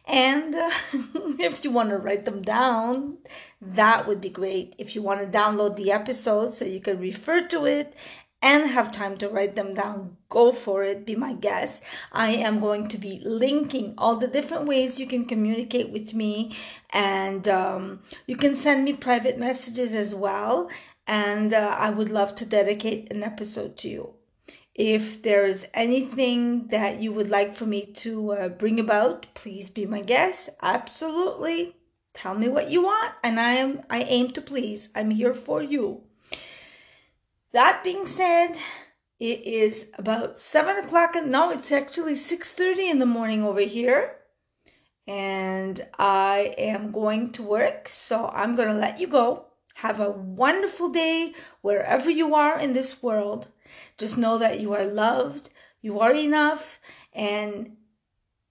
And 0.05 0.55
uh, 0.55 0.71
if 1.39 1.63
you 1.63 1.71
want 1.71 1.89
to 1.89 1.97
write 1.97 2.25
them 2.25 2.41
down, 2.41 3.17
that 3.61 4.07
would 4.07 4.21
be 4.21 4.29
great. 4.29 4.73
If 4.77 4.95
you 4.95 5.03
want 5.03 5.19
to 5.19 5.37
download 5.37 5.75
the 5.75 5.91
episodes 5.91 6.57
so 6.57 6.65
you 6.65 6.79
can 6.79 6.99
refer 6.99 7.45
to 7.47 7.65
it 7.65 7.93
and 8.41 8.69
have 8.69 8.91
time 8.91 9.17
to 9.17 9.27
write 9.27 9.55
them 9.55 9.73
down, 9.73 10.15
go 10.29 10.51
for 10.51 10.83
it. 10.83 11.05
Be 11.05 11.15
my 11.15 11.33
guest. 11.33 11.83
I 12.11 12.31
am 12.31 12.59
going 12.59 12.87
to 12.87 12.97
be 12.97 13.21
linking 13.23 13.93
all 13.97 14.15
the 14.15 14.27
different 14.27 14.65
ways 14.65 14.99
you 14.99 15.07
can 15.07 15.25
communicate 15.25 15.89
with 15.89 16.13
me, 16.13 16.55
and 16.91 17.47
um, 17.47 18.01
you 18.27 18.37
can 18.37 18.55
send 18.55 18.85
me 18.85 18.93
private 18.93 19.37
messages 19.37 19.93
as 19.93 20.15
well. 20.15 20.69
And 21.05 21.53
uh, 21.53 21.75
I 21.77 21.89
would 21.89 22.11
love 22.11 22.35
to 22.35 22.45
dedicate 22.45 23.11
an 23.11 23.23
episode 23.23 23.77
to 23.77 23.89
you. 23.89 24.13
If 24.75 25.23
there's 25.23 25.65
anything 25.73 26.67
that 26.67 27.01
you 27.01 27.11
would 27.11 27.29
like 27.29 27.53
for 27.53 27.65
me 27.65 27.85
to 27.97 28.31
uh, 28.31 28.49
bring 28.49 28.79
about, 28.79 29.25
please 29.33 29.69
be 29.69 29.85
my 29.85 30.01
guest. 30.01 30.49
Absolutely. 30.61 31.75
Tell 32.13 32.35
me 32.35 32.47
what 32.47 32.69
you 32.69 32.83
want, 32.83 33.15
and 33.23 33.39
I 33.39 33.53
am 33.53 33.81
I 33.89 34.03
aim 34.03 34.31
to 34.31 34.41
please. 34.41 34.89
I'm 34.95 35.09
here 35.09 35.33
for 35.33 35.61
you. 35.61 36.03
That 37.51 37.81
being 37.83 38.05
said, 38.05 38.53
it 39.19 39.41
is 39.41 39.87
about 39.97 40.37
seven 40.37 40.77
o'clock. 40.77 41.15
and 41.15 41.31
No, 41.31 41.49
it's 41.49 41.71
actually 41.71 42.15
six 42.15 42.53
thirty 42.53 42.89
in 42.89 42.99
the 42.99 43.05
morning 43.05 43.43
over 43.43 43.61
here, 43.61 44.17
and 45.07 45.85
I 45.97 46.53
am 46.57 46.91
going 46.91 47.31
to 47.33 47.43
work. 47.43 47.89
So 47.89 48.29
I'm 48.31 48.55
gonna 48.55 48.73
let 48.73 48.99
you 48.99 49.07
go. 49.07 49.45
Have 49.75 49.99
a 49.99 50.11
wonderful 50.11 50.89
day 50.89 51.33
wherever 51.61 52.09
you 52.09 52.35
are 52.35 52.59
in 52.59 52.73
this 52.73 53.01
world. 53.01 53.47
Just 53.97 54.17
know 54.17 54.37
that 54.37 54.59
you 54.59 54.73
are 54.73 54.85
loved, 54.85 55.49
you 55.81 55.99
are 55.99 56.13
enough, 56.13 56.79
and 57.13 57.77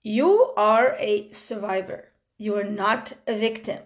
you 0.03 0.53
are 0.57 0.97
a 0.99 1.31
survivor. 1.31 2.09
You 2.39 2.57
are 2.57 2.65
not 2.65 3.13
a 3.27 3.37
victim. 3.37 3.81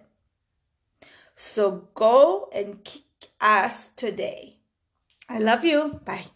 So 1.35 1.89
go 1.93 2.49
and 2.53 2.83
kick 2.83 3.03
ass 3.41 3.89
today. 3.95 4.52
I 5.27 5.39
love 5.39 5.65
you. 5.65 5.99
Bye. 6.05 6.27